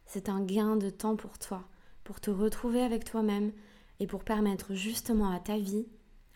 C'est 0.05 0.29
un 0.29 0.41
gain 0.41 0.75
de 0.75 0.89
temps 0.89 1.15
pour 1.15 1.37
toi, 1.37 1.63
pour 2.03 2.19
te 2.19 2.31
retrouver 2.31 2.81
avec 2.81 3.05
toi-même 3.05 3.51
et 3.99 4.07
pour 4.07 4.23
permettre 4.23 4.73
justement 4.73 5.31
à 5.31 5.39
ta 5.39 5.57
vie, 5.57 5.87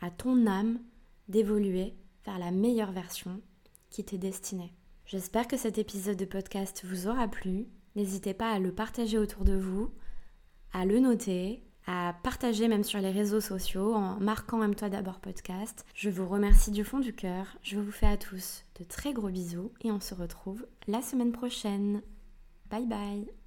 à 0.01 0.11
ton 0.11 0.45
âme, 0.47 0.79
d'évoluer 1.27 1.95
vers 2.25 2.37
la 2.37 2.51
meilleure 2.51 2.91
version 2.91 3.41
qui 3.93 4.03
t'est 4.03 4.17
destinée. 4.17 4.73
J'espère 5.05 5.47
que 5.47 5.55
cet 5.55 5.77
épisode 5.77 6.17
de 6.17 6.25
podcast 6.25 6.83
vous 6.83 7.07
aura 7.07 7.27
plu. 7.27 7.67
N'hésitez 7.95 8.33
pas 8.33 8.51
à 8.51 8.59
le 8.59 8.73
partager 8.73 9.19
autour 9.19 9.45
de 9.45 9.55
vous, 9.55 9.91
à 10.73 10.83
le 10.83 10.99
noter, 10.99 11.63
à 11.85 12.15
partager 12.23 12.67
même 12.67 12.83
sur 12.83 12.99
les 12.99 13.11
réseaux 13.11 13.41
sociaux 13.41 13.93
en 13.93 14.19
marquant 14.19 14.57
même 14.57 14.73
toi 14.73 14.89
d'abord 14.89 15.19
podcast. 15.19 15.85
Je 15.93 16.09
vous 16.09 16.27
remercie 16.27 16.71
du 16.71 16.83
fond 16.83 16.99
du 16.99 17.13
cœur. 17.13 17.45
Je 17.61 17.77
vous 17.77 17.91
fais 17.91 18.07
à 18.07 18.17
tous 18.17 18.65
de 18.79 18.83
très 18.83 19.13
gros 19.13 19.29
bisous 19.29 19.71
et 19.81 19.91
on 19.91 19.99
se 19.99 20.15
retrouve 20.15 20.65
la 20.87 21.03
semaine 21.03 21.31
prochaine. 21.31 22.01
Bye 22.71 22.87
bye 22.87 23.42